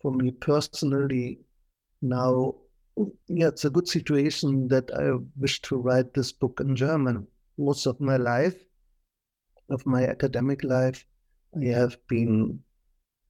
for 0.00 0.12
me 0.12 0.30
personally 0.30 1.40
now 2.00 2.54
yeah, 3.28 3.48
it's 3.48 3.64
a 3.64 3.70
good 3.70 3.88
situation 3.88 4.68
that 4.68 4.90
I 4.94 5.18
wish 5.36 5.60
to 5.62 5.76
write 5.76 6.14
this 6.14 6.32
book 6.32 6.60
in 6.60 6.74
German. 6.76 7.26
Most 7.56 7.86
of 7.86 8.00
my 8.00 8.16
life, 8.16 8.56
of 9.70 9.84
my 9.86 10.06
academic 10.06 10.64
life, 10.64 11.04
I 11.60 11.66
have 11.66 11.96
been, 12.08 12.60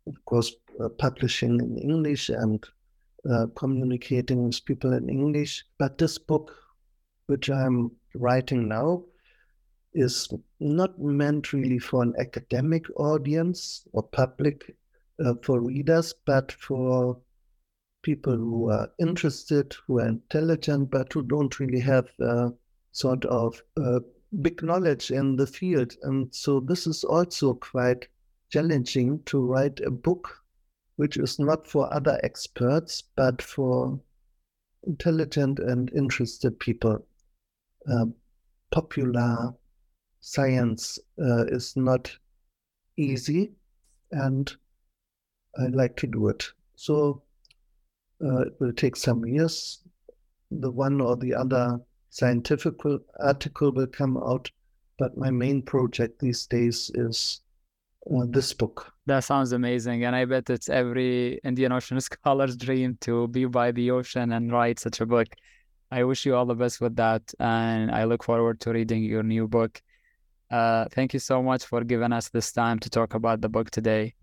of 0.07 0.25
course, 0.25 0.55
uh, 0.81 0.89
publishing 0.91 1.61
in 1.61 1.79
English 1.79 2.29
and 2.29 2.65
uh, 3.29 3.47
communicating 3.57 4.45
with 4.45 4.65
people 4.65 4.93
in 4.93 5.09
English. 5.09 5.65
But 5.79 5.99
this 5.99 6.19
book, 6.19 6.55
which 7.27 7.51
I'm 7.51 7.91
writing 8.15 8.69
now, 8.69 9.05
is 9.95 10.29
not 10.61 11.01
meant 11.01 11.53
really 11.53 11.79
for 11.79 12.03
an 12.03 12.15
academic 12.19 12.85
audience 12.97 13.87
or 13.93 14.03
public 14.03 14.77
uh, 15.25 15.35
for 15.43 15.61
readers, 15.61 16.15
but 16.27 16.53
for 16.53 17.19
people 18.03 18.37
who 18.37 18.71
are 18.71 18.91
interested, 18.99 19.75
who 19.87 19.99
are 19.99 20.09
intelligent, 20.09 20.91
but 20.91 21.13
who 21.13 21.23
don't 21.23 21.59
really 21.59 21.81
have 21.81 22.09
uh, 22.21 22.51
sort 22.93 23.25
of 23.27 23.61
uh, 23.81 24.01
big 24.43 24.63
knowledge 24.63 25.11
in 25.11 25.37
the 25.37 25.47
field. 25.47 25.95
And 26.03 26.35
so 26.35 26.61
this 26.61 26.87
is 26.87 27.05
also 27.05 27.55
quite 27.55 28.09
challenging 28.51 29.23
to 29.27 29.45
write 29.45 29.81
a 29.81 29.91
book 29.91 30.29
which 30.97 31.17
is 31.17 31.39
not 31.39 31.65
for 31.67 31.93
other 31.95 32.19
experts, 32.25 33.05
but 33.15 33.41
for 33.41 34.01
intelligent 34.85 35.61
and 35.61 35.93
interested 35.93 36.59
people. 36.59 37.07
Uh, 37.89 38.07
popular 38.73 39.55
science 40.21 40.99
uh, 41.23 41.45
is 41.47 41.77
not 41.77 42.11
easy, 42.97 43.53
and 44.11 44.57
I 45.57 45.67
like 45.69 45.97
to 45.99 46.09
do 46.09 46.29
it. 46.29 46.45
So 46.75 47.23
uh, 48.25 48.41
it 48.41 48.55
will 48.59 48.73
take 48.73 48.97
some 48.97 49.25
years. 49.27 49.83
The 50.51 50.71
one 50.71 51.01
or 51.01 51.17
the 51.17 51.35
other 51.35 51.81
scientific 52.11 52.75
article 53.21 53.73
will 53.73 53.87
come 53.87 54.17
out, 54.17 54.51
but 54.99 55.17
my 55.17 55.31
main 55.31 55.63
project 55.63 56.19
these 56.21 56.47
days 56.47 56.91
is 56.95 57.41
uh, 58.11 58.25
this 58.29 58.53
book. 58.53 58.93
That 59.07 59.25
sounds 59.25 59.53
amazing. 59.53 60.05
And 60.05 60.17
I 60.17 60.25
bet 60.25 60.51
it's 60.51 60.69
every 60.69 61.41
Indian 61.45 61.73
Ocean 61.73 62.01
scholar's 62.09 62.57
dream 62.57 62.97
to 63.03 63.29
be 63.29 63.45
by 63.45 63.73
the 63.73 63.91
ocean 63.91 64.33
and 64.33 64.53
write 64.53 64.79
such 64.79 65.01
a 65.01 65.07
book. 65.07 65.29
I 65.91 66.05
wish 66.05 66.27
you 66.27 66.35
all 66.35 66.47
the 66.47 66.55
best 66.55 66.81
with 66.81 66.97
that. 66.97 67.23
And 67.39 67.91
I 67.91 68.05
look 68.05 68.25
forward 68.25 68.61
to 68.61 68.73
reading 68.73 69.03
your 69.05 69.23
new 69.23 69.49
book. 69.49 69.81
Uh, 70.51 70.87
thank 70.93 71.13
you 71.13 71.21
so 71.21 71.43
much 71.43 71.65
for 71.65 71.85
giving 71.85 72.13
us 72.13 72.31
this 72.31 72.53
time 72.53 72.79
to 72.81 72.91
talk 72.91 73.15
about 73.15 73.41
the 73.41 73.49
book 73.49 73.71
today. 73.71 74.15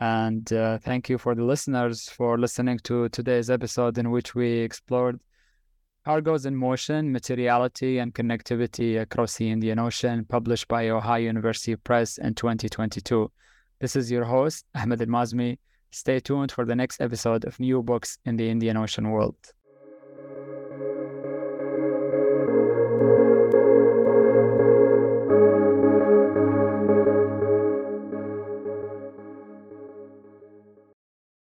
And 0.00 0.52
uh, 0.52 0.78
thank 0.78 1.08
you 1.08 1.18
for 1.18 1.34
the 1.34 1.44
listeners 1.44 2.08
for 2.08 2.38
listening 2.38 2.78
to 2.84 3.08
today's 3.08 3.50
episode 3.50 3.98
in 3.98 4.10
which 4.10 4.34
we 4.34 4.58
explored 4.58 5.18
cargoes 6.04 6.46
in 6.46 6.54
motion, 6.54 7.12
materiality, 7.12 7.98
and 7.98 8.14
connectivity 8.14 9.00
across 9.00 9.36
the 9.36 9.50
Indian 9.50 9.78
Ocean, 9.78 10.24
published 10.24 10.68
by 10.68 10.88
Ohio 10.88 11.22
University 11.22 11.74
Press 11.76 12.18
in 12.18 12.34
2022. 12.34 13.30
This 13.80 13.96
is 13.96 14.10
your 14.10 14.24
host, 14.24 14.64
Ahmed 14.74 15.00
Al 15.00 15.08
Mazmi. 15.08 15.58
Stay 15.90 16.20
tuned 16.20 16.52
for 16.52 16.64
the 16.64 16.76
next 16.76 17.00
episode 17.00 17.44
of 17.44 17.58
New 17.58 17.82
Books 17.82 18.18
in 18.24 18.36
the 18.36 18.48
Indian 18.48 18.76
Ocean 18.76 19.10
World. 19.10 19.36